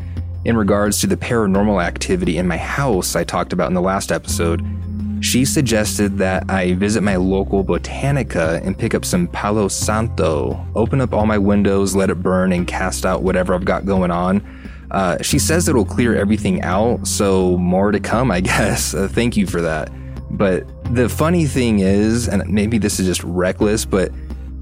in 0.47 0.57
regards 0.57 1.01
to 1.03 1.07
the 1.07 1.17
paranormal 1.17 1.85
activity 1.85 2.39
in 2.39 2.49
my 2.49 2.57
house 2.57 3.15
I 3.15 3.25
talked 3.25 3.53
about 3.53 3.69
in 3.69 3.75
the 3.75 3.83
last 3.83 4.11
episode. 4.11 4.65
She 5.21 5.45
suggested 5.45 6.17
that 6.19 6.49
I 6.49 6.73
visit 6.73 7.03
my 7.03 7.17
local 7.17 7.63
Botanica 7.63 8.65
and 8.67 8.79
pick 8.79 8.95
up 8.95 9.05
some 9.05 9.29
Palo 9.29 9.69
Santo, 9.69 10.67
open 10.75 11.03
up 11.03 11.13
all 11.13 11.27
my 11.27 11.37
windows, 11.37 11.95
let 11.95 12.09
it 12.09 12.23
burn, 12.23 12.55
and 12.55 12.67
cast 12.67 13.05
out 13.05 13.23
whatever 13.23 13.53
I've 13.55 13.67
got 13.67 13.85
going 13.85 14.11
on. 14.11 14.41
Uh, 14.91 15.23
she 15.23 15.39
says 15.39 15.69
it'll 15.69 15.85
clear 15.85 16.17
everything 16.17 16.63
out, 16.63 17.07
so 17.07 17.59
more 17.59 17.93
to 17.93 18.01
come, 18.01 18.31
I 18.31 18.41
guess. 18.41 18.95
Uh, 18.95 19.09
thank 19.09 19.37
you 19.37 19.47
for 19.47 19.61
that. 19.61 19.91
But 20.31 20.65
the 20.95 21.11
funny 21.11 21.45
thing 21.45 21.81
is, 21.81 22.27
and 22.27 22.49
maybe 22.49 22.79
this 22.79 22.99
is 22.99 23.07
just 23.07 23.23
reckless, 23.23 23.85
but 23.85 24.11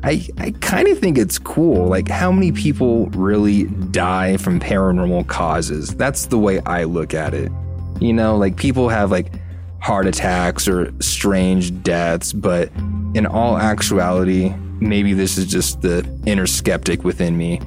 I, 0.05 0.27
I 0.39 0.53
kind 0.61 0.87
of 0.89 0.99
think 0.99 1.19
it's 1.19 1.39
cool. 1.39 1.87
Like, 1.89 2.09
how 2.09 2.31
many 2.31 2.53
people 2.53 3.07
really 3.11 3.65
die 3.65 4.37
from 4.37 4.61
paranormal 4.61 5.27
causes? 5.27 5.95
That's 5.95 6.27
the 6.27 6.39
way 6.39 6.61
I 6.61 6.85
look 6.85 7.15
at 7.15 7.35
it. 7.35 7.51
You 8.01 8.13
know, 8.13 8.37
like 8.37 8.57
people 8.57 8.89
have 8.89 9.11
like 9.11 9.33
heart 9.81 10.07
attacks 10.07 10.69
or 10.69 10.93
strange 11.01 11.83
deaths, 11.83 12.33
but 12.33 12.71
in 13.15 13.27
all 13.27 13.59
actuality, 13.59 14.51
maybe 14.81 15.15
this 15.15 15.37
is 15.37 15.47
just 15.47 15.83
the 15.83 16.09
inner 16.27 16.47
skeptic 16.47 17.03
within 17.03 17.37
me. 17.37 17.61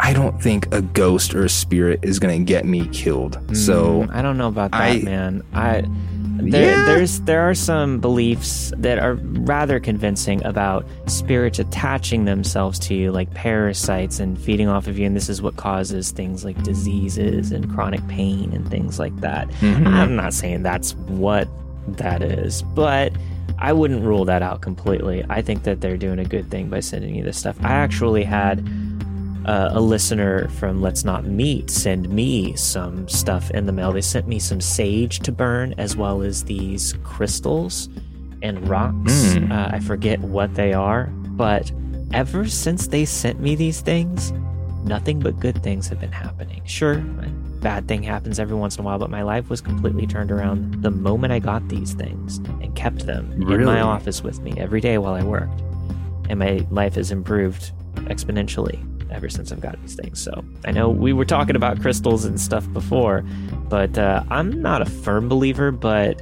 I 0.00 0.12
don't 0.12 0.42
think 0.42 0.72
a 0.74 0.82
ghost 0.82 1.34
or 1.34 1.44
a 1.44 1.48
spirit 1.48 2.00
is 2.02 2.18
going 2.18 2.38
to 2.38 2.44
get 2.44 2.64
me 2.66 2.88
killed. 2.88 3.38
So 3.56 4.02
Mm, 4.02 4.14
I 4.14 4.20
don't 4.20 4.36
know 4.36 4.48
about 4.48 4.72
that, 4.72 4.80
I- 4.82 4.98
man. 5.02 5.42
I 5.54 5.84
there, 6.50 6.76
Yeah. 6.78 6.84
there's 6.86 7.20
there 7.20 7.40
are 7.48 7.54
some 7.54 7.98
beliefs 8.00 8.72
that 8.76 8.98
are 8.98 9.14
rather 9.14 9.78
convincing 9.80 10.44
about 10.44 10.86
spirits 11.06 11.58
attaching 11.58 12.24
themselves 12.24 12.78
to 12.80 12.94
you 12.94 13.12
like 13.12 13.32
parasites 13.34 14.18
and 14.20 14.38
feeding 14.38 14.68
off 14.68 14.86
of 14.86 14.98
you 14.98 15.06
and 15.06 15.14
this 15.16 15.28
is 15.28 15.40
what 15.42 15.56
causes 15.56 16.10
things 16.10 16.44
like 16.44 16.60
diseases 16.62 17.52
and 17.52 17.72
chronic 17.72 18.06
pain 18.08 18.52
and 18.52 18.68
things 18.70 18.98
like 18.98 19.14
that. 19.20 19.48
Mhm. 19.60 19.86
I'm 19.86 20.16
not 20.16 20.32
saying 20.34 20.62
that's 20.62 20.94
what 21.06 21.48
that 21.88 22.22
is, 22.22 22.62
but 22.74 23.12
I 23.58 23.72
wouldn't 23.72 24.02
rule 24.04 24.24
that 24.24 24.42
out 24.42 24.60
completely. 24.60 25.24
I 25.28 25.42
think 25.42 25.62
that 25.64 25.80
they're 25.80 25.96
doing 25.96 26.18
a 26.18 26.24
good 26.24 26.50
thing 26.50 26.68
by 26.68 26.80
sending 26.80 27.14
you 27.14 27.22
this 27.22 27.36
stuff. 27.38 27.56
I 27.62 27.72
actually 27.72 28.24
had 28.24 28.66
uh, 29.44 29.70
a 29.72 29.80
listener 29.80 30.48
from 30.48 30.80
Let's 30.80 31.04
Not 31.04 31.24
Meet 31.24 31.70
send 31.70 32.08
me 32.08 32.54
some 32.56 33.08
stuff 33.08 33.50
in 33.50 33.66
the 33.66 33.72
mail. 33.72 33.92
They 33.92 34.00
sent 34.00 34.28
me 34.28 34.38
some 34.38 34.60
sage 34.60 35.20
to 35.20 35.32
burn, 35.32 35.74
as 35.78 35.96
well 35.96 36.22
as 36.22 36.44
these 36.44 36.94
crystals 37.02 37.88
and 38.42 38.68
rocks. 38.68 39.12
Mm. 39.12 39.50
Uh, 39.50 39.76
I 39.76 39.80
forget 39.80 40.20
what 40.20 40.54
they 40.54 40.72
are, 40.72 41.06
but 41.06 41.72
ever 42.12 42.46
since 42.46 42.88
they 42.88 43.04
sent 43.04 43.40
me 43.40 43.54
these 43.54 43.80
things, 43.80 44.32
nothing 44.84 45.20
but 45.20 45.38
good 45.40 45.62
things 45.62 45.88
have 45.88 46.00
been 46.00 46.12
happening. 46.12 46.62
Sure, 46.64 46.94
a 46.94 47.28
bad 47.60 47.88
thing 47.88 48.02
happens 48.02 48.38
every 48.38 48.56
once 48.56 48.76
in 48.76 48.82
a 48.82 48.84
while, 48.84 48.98
but 48.98 49.10
my 49.10 49.22
life 49.22 49.48
was 49.48 49.60
completely 49.60 50.06
turned 50.06 50.30
around 50.30 50.82
the 50.82 50.90
moment 50.90 51.32
I 51.32 51.38
got 51.38 51.68
these 51.68 51.94
things 51.94 52.38
and 52.60 52.74
kept 52.74 53.06
them 53.06 53.32
in 53.50 53.64
my 53.64 53.80
office 53.80 54.22
with 54.22 54.40
me 54.40 54.54
every 54.56 54.80
day 54.80 54.98
while 54.98 55.14
I 55.14 55.22
worked. 55.22 55.60
And 56.28 56.38
my 56.38 56.66
life 56.70 56.94
has 56.94 57.10
improved 57.10 57.72
exponentially 57.94 58.91
ever 59.12 59.28
since 59.28 59.52
I've 59.52 59.60
got 59.60 59.80
these 59.82 59.94
things. 59.94 60.20
So 60.20 60.44
I 60.64 60.72
know 60.72 60.88
we 60.88 61.12
were 61.12 61.24
talking 61.24 61.56
about 61.56 61.80
crystals 61.80 62.24
and 62.24 62.40
stuff 62.40 62.70
before, 62.72 63.22
but 63.68 63.96
uh, 63.98 64.24
I'm 64.30 64.60
not 64.62 64.82
a 64.82 64.86
firm 64.86 65.28
believer, 65.28 65.70
but 65.70 66.20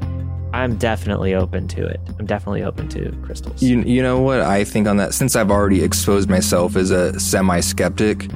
I'm 0.53 0.77
definitely 0.77 1.35
open 1.35 1.69
to 1.69 1.87
it. 1.87 2.01
I'm 2.19 2.27
definitely 2.27 2.63
open 2.63 2.89
to 2.91 3.13
crystals. 3.23 3.63
You, 3.63 3.81
you 3.83 4.03
know 4.03 4.21
what 4.21 4.41
I 4.41 4.65
think 4.65 4.89
on 4.89 4.97
that? 4.97 5.15
Since 5.15 5.37
I've 5.37 5.51
already 5.51 5.83
exposed 5.83 6.29
myself 6.29 6.77
as 6.77 6.91
a 6.91 7.19
semi 7.21 7.61
skeptic, 7.61 8.29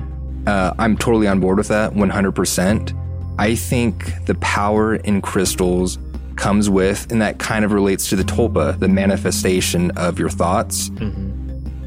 uh, 0.46 0.74
I'm 0.78 0.96
totally 0.96 1.26
on 1.26 1.40
board 1.40 1.58
with 1.58 1.68
that 1.68 1.92
100%. 1.92 3.00
I 3.38 3.54
think 3.56 4.24
the 4.26 4.36
power 4.36 4.94
in 4.96 5.20
crystals 5.22 5.98
comes 6.36 6.70
with, 6.70 7.10
and 7.10 7.20
that 7.22 7.38
kind 7.38 7.64
of 7.64 7.72
relates 7.72 8.08
to 8.10 8.16
the 8.16 8.22
tulpa, 8.24 8.78
the 8.78 8.88
manifestation 8.88 9.90
of 9.92 10.18
your 10.18 10.28
thoughts. 10.28 10.90
Mhm. 10.90 11.32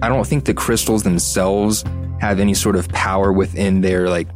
I 0.02 0.10
don't 0.10 0.28
think 0.28 0.46
the 0.46 0.54
crystals 0.54 1.04
themselves 1.04 1.84
have 2.20 2.40
any 2.40 2.54
sort 2.54 2.76
of 2.76 2.88
power 2.90 3.32
within 3.32 3.82
their 3.82 4.10
like 4.10 4.28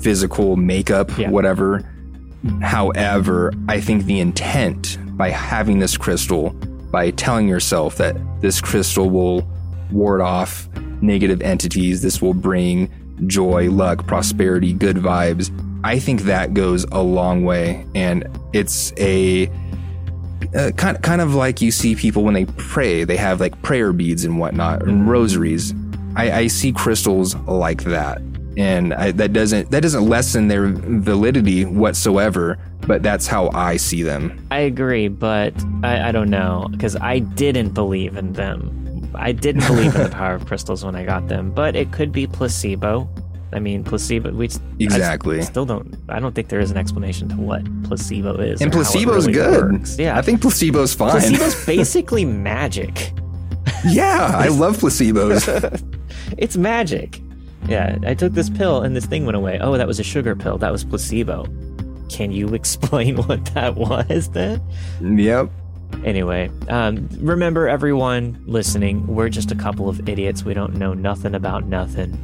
physical 0.00 0.56
makeup, 0.56 1.10
Yeah. 1.18 1.30
whatever. 1.30 1.84
However, 2.62 3.52
I 3.68 3.80
think 3.80 4.04
the 4.04 4.20
intent 4.20 4.98
by 5.16 5.30
having 5.30 5.78
this 5.80 5.96
crystal, 5.96 6.50
by 6.90 7.10
telling 7.10 7.48
yourself 7.48 7.96
that 7.96 8.16
this 8.40 8.60
crystal 8.60 9.10
will 9.10 9.46
ward 9.90 10.20
off 10.20 10.68
negative 11.00 11.42
entities, 11.42 12.02
this 12.02 12.22
will 12.22 12.34
bring 12.34 12.88
joy, 13.26 13.70
luck, 13.70 14.06
prosperity, 14.06 14.72
good 14.72 14.96
vibes, 14.96 15.50
I 15.84 15.98
think 15.98 16.22
that 16.22 16.54
goes 16.54 16.84
a 16.92 17.02
long 17.02 17.44
way. 17.44 17.84
And 17.94 18.26
it's 18.52 18.92
a 18.98 19.50
uh, 20.54 20.70
kind 20.76 21.00
kind 21.02 21.20
of 21.20 21.34
like 21.34 21.60
you 21.60 21.70
see 21.70 21.94
people 21.94 22.22
when 22.22 22.34
they 22.34 22.44
pray, 22.44 23.04
they 23.04 23.16
have 23.16 23.40
like 23.40 23.60
prayer 23.62 23.92
beads 23.92 24.24
and 24.24 24.38
whatnot, 24.38 24.82
and 24.82 25.08
rosaries. 25.08 25.74
I, 26.16 26.30
I 26.32 26.46
see 26.48 26.72
crystals 26.72 27.34
like 27.46 27.84
that, 27.84 28.20
and 28.56 28.92
I, 28.94 29.10
that 29.12 29.32
doesn't 29.32 29.70
that 29.70 29.80
doesn't 29.82 30.08
lessen 30.08 30.48
their 30.48 30.66
validity 30.68 31.64
whatsoever. 31.64 32.58
But 32.86 33.02
that's 33.02 33.26
how 33.26 33.50
I 33.52 33.76
see 33.76 34.02
them. 34.02 34.46
I 34.50 34.60
agree, 34.60 35.08
but 35.08 35.52
I, 35.82 36.08
I 36.08 36.12
don't 36.12 36.30
know 36.30 36.68
because 36.70 36.96
I 36.96 37.18
didn't 37.18 37.70
believe 37.74 38.16
in 38.16 38.32
them. 38.32 39.10
I 39.14 39.32
didn't 39.32 39.66
believe 39.66 39.94
in 39.94 40.04
the 40.04 40.08
power 40.12 40.34
of 40.36 40.46
crystals 40.46 40.84
when 40.84 40.94
I 40.96 41.04
got 41.04 41.28
them, 41.28 41.50
but 41.50 41.76
it 41.76 41.92
could 41.92 42.12
be 42.12 42.26
placebo. 42.26 43.08
I 43.52 43.58
mean, 43.60 43.82
placebo. 43.84 44.30
We 44.32 44.46
s- 44.46 44.58
I 44.80 44.84
Exactly. 44.84 45.42
still 45.42 45.66
don't. 45.66 45.96
I 46.08 46.18
don't 46.20 46.34
think 46.34 46.48
there 46.48 46.60
is 46.60 46.70
an 46.70 46.76
explanation 46.78 47.28
to 47.30 47.36
what 47.36 47.62
placebo 47.84 48.36
is. 48.38 48.60
And 48.62 48.72
or 48.74 48.76
how 48.76 48.80
it 48.80 48.84
placebo's 48.92 49.26
really 49.26 49.32
good. 49.38 49.72
works. 49.72 49.98
Yeah, 49.98 50.16
I 50.16 50.22
think 50.22 50.40
placebo's 50.40 50.94
fine. 50.94 51.10
placebo's 51.12 51.66
basically 51.66 52.24
magic. 52.24 53.12
yeah, 53.86 54.32
I 54.34 54.48
love 54.48 54.78
placebos. 54.78 55.82
It's 56.36 56.56
magic. 56.56 57.20
Yeah, 57.66 57.98
I 58.06 58.14
took 58.14 58.32
this 58.32 58.48
pill 58.50 58.82
and 58.82 58.94
this 58.94 59.06
thing 59.06 59.24
went 59.26 59.36
away. 59.36 59.58
Oh, 59.60 59.76
that 59.76 59.86
was 59.86 59.98
a 60.00 60.04
sugar 60.04 60.34
pill. 60.36 60.58
That 60.58 60.72
was 60.72 60.84
placebo. 60.84 61.44
Can 62.08 62.32
you 62.32 62.48
explain 62.54 63.16
what 63.16 63.44
that 63.54 63.76
was 63.76 64.30
then? 64.30 64.62
yep. 65.00 65.50
Anyway, 66.04 66.50
um, 66.68 67.08
remember 67.18 67.66
everyone 67.66 68.42
listening, 68.46 69.06
we're 69.06 69.30
just 69.30 69.50
a 69.50 69.54
couple 69.54 69.88
of 69.88 70.06
idiots. 70.08 70.44
We 70.44 70.52
don't 70.54 70.74
know 70.74 70.92
nothing 70.92 71.34
about 71.34 71.64
nothing. 71.64 72.16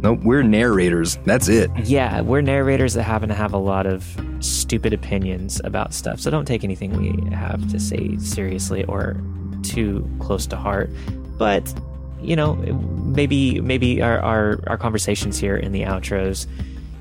Nope. 0.00 0.20
We're 0.22 0.42
narrators. 0.42 1.16
That's 1.26 1.48
it. 1.48 1.70
Yeah, 1.84 2.22
we're 2.22 2.40
narrators 2.40 2.94
that 2.94 3.02
happen 3.02 3.28
to 3.28 3.34
have 3.34 3.52
a 3.52 3.58
lot 3.58 3.86
of 3.86 4.06
stupid 4.40 4.94
opinions 4.94 5.60
about 5.64 5.92
stuff. 5.92 6.20
So 6.20 6.30
don't 6.30 6.46
take 6.46 6.64
anything 6.64 6.96
we 6.96 7.34
have 7.34 7.68
to 7.70 7.78
say 7.78 8.16
seriously 8.16 8.84
or 8.84 9.20
too 9.62 10.08
close 10.20 10.46
to 10.46 10.56
heart. 10.56 10.88
But 11.36 11.74
you 12.22 12.36
know, 12.36 12.54
maybe 12.54 13.60
maybe 13.60 14.02
our, 14.02 14.18
our, 14.20 14.60
our 14.66 14.78
conversations 14.78 15.38
here 15.38 15.56
in 15.56 15.72
the 15.72 15.82
outros 15.82 16.46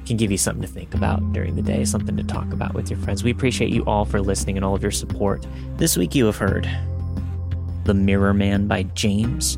can 0.05 0.17
give 0.17 0.32
you 0.32 0.38
something 0.38 0.61
to 0.61 0.67
think 0.67 0.93
about 0.95 1.34
during 1.34 1.55
the 1.55 1.61
day, 1.61 1.86
something 1.86 2.17
to 2.17 2.24
talk 2.24 2.51
about 2.51 2.74
with 2.74 2.89
your 2.89 2.99
friends. 2.99 3.24
We 3.24 3.32
appreciate 3.32 3.72
you 3.72 3.86
all 3.86 4.05
for 4.05 4.22
listening 4.22 4.57
and 4.57 4.65
all 4.65 4.76
of 4.76 4.82
your 4.82 4.91
support. 4.91 5.45
This 5.78 5.95
week 5.95 6.15
you 6.15 6.26
have 6.26 6.38
heard 6.38 6.67
The 7.84 7.93
Mirror 7.93 8.34
Man 8.34 8.67
by 8.67 8.84
James, 8.84 9.57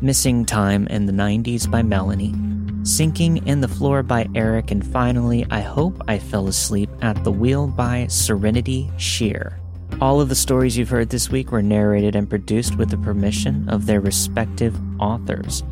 Missing 0.00 0.46
Time 0.46 0.86
in 0.86 1.06
the 1.06 1.12
90s 1.12 1.68
by 1.68 1.82
Melanie, 1.82 2.34
Sinking 2.84 3.46
in 3.48 3.62
the 3.62 3.68
Floor 3.68 4.02
by 4.02 4.28
Eric, 4.34 4.70
and 4.70 4.86
finally, 4.86 5.44
I 5.50 5.60
Hope 5.60 6.00
I 6.06 6.18
Fell 6.18 6.46
Asleep 6.46 6.90
at 7.02 7.24
the 7.24 7.32
Wheel 7.32 7.66
by 7.66 8.06
Serenity 8.08 8.90
Sheir. 8.96 9.58
All 10.00 10.20
of 10.20 10.28
the 10.28 10.34
stories 10.34 10.76
you've 10.76 10.88
heard 10.88 11.10
this 11.10 11.30
week 11.30 11.52
were 11.52 11.62
narrated 11.62 12.16
and 12.16 12.28
produced 12.28 12.76
with 12.76 12.90
the 12.90 12.98
permission 12.98 13.68
of 13.68 13.86
their 13.86 14.00
respective 14.00 14.76
authors. 15.00 15.62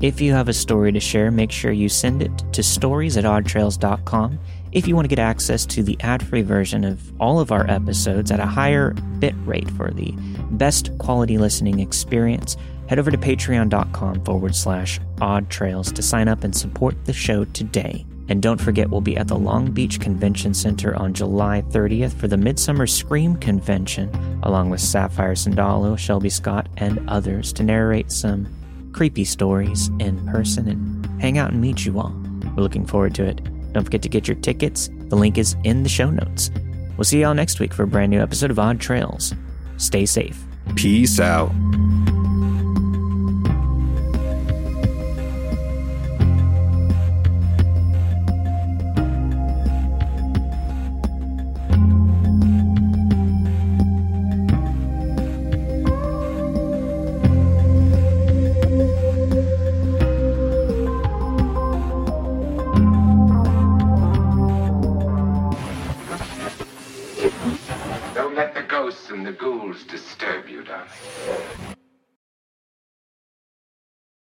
If 0.00 0.20
you 0.20 0.32
have 0.32 0.48
a 0.48 0.52
story 0.52 0.92
to 0.92 1.00
share, 1.00 1.30
make 1.30 1.50
sure 1.50 1.72
you 1.72 1.88
send 1.88 2.22
it 2.22 2.32
to 2.52 2.62
stories 2.62 3.16
at 3.16 3.24
oddtrails.com. 3.24 4.38
If 4.70 4.88
you 4.88 4.94
want 4.94 5.04
to 5.04 5.14
get 5.14 5.18
access 5.18 5.66
to 5.66 5.82
the 5.82 5.96
ad 6.00 6.26
free 6.26 6.42
version 6.42 6.84
of 6.84 7.12
all 7.20 7.40
of 7.40 7.52
our 7.52 7.68
episodes 7.68 8.30
at 8.30 8.40
a 8.40 8.46
higher 8.46 8.92
bit 9.18 9.34
rate 9.44 9.70
for 9.72 9.90
the 9.90 10.14
best 10.52 10.96
quality 10.98 11.36
listening 11.36 11.80
experience, 11.80 12.56
head 12.88 12.98
over 12.98 13.10
to 13.10 13.18
patreon.com 13.18 14.24
forward 14.24 14.54
slash 14.54 15.00
odd 15.20 15.50
trails 15.50 15.92
to 15.92 16.02
sign 16.02 16.28
up 16.28 16.44
and 16.44 16.56
support 16.56 16.96
the 17.04 17.12
show 17.12 17.44
today. 17.46 18.06
And 18.32 18.40
don't 18.40 18.58
forget, 18.58 18.88
we'll 18.88 19.02
be 19.02 19.18
at 19.18 19.28
the 19.28 19.36
Long 19.36 19.72
Beach 19.72 20.00
Convention 20.00 20.54
Center 20.54 20.96
on 20.96 21.12
July 21.12 21.62
30th 21.68 22.14
for 22.14 22.28
the 22.28 22.38
Midsummer 22.38 22.86
Scream 22.86 23.36
Convention, 23.36 24.10
along 24.42 24.70
with 24.70 24.80
Sapphire 24.80 25.34
Sandalo, 25.34 25.98
Shelby 25.98 26.30
Scott, 26.30 26.66
and 26.78 27.06
others 27.10 27.52
to 27.52 27.62
narrate 27.62 28.10
some 28.10 28.48
creepy 28.94 29.26
stories 29.26 29.88
in 30.00 30.26
person 30.26 30.66
and 30.66 31.20
hang 31.20 31.36
out 31.36 31.50
and 31.50 31.60
meet 31.60 31.84
you 31.84 32.00
all. 32.00 32.14
We're 32.56 32.62
looking 32.62 32.86
forward 32.86 33.14
to 33.16 33.24
it. 33.24 33.42
Don't 33.74 33.84
forget 33.84 34.00
to 34.00 34.08
get 34.08 34.26
your 34.26 34.38
tickets. 34.38 34.88
The 35.08 35.16
link 35.16 35.36
is 35.36 35.54
in 35.64 35.82
the 35.82 35.90
show 35.90 36.08
notes. 36.08 36.50
We'll 36.96 37.04
see 37.04 37.20
y'all 37.20 37.34
next 37.34 37.60
week 37.60 37.74
for 37.74 37.82
a 37.82 37.86
brand 37.86 38.08
new 38.10 38.22
episode 38.22 38.50
of 38.50 38.58
Odd 38.58 38.80
Trails. 38.80 39.34
Stay 39.76 40.06
safe. 40.06 40.42
Peace 40.74 41.20
out. 41.20 41.52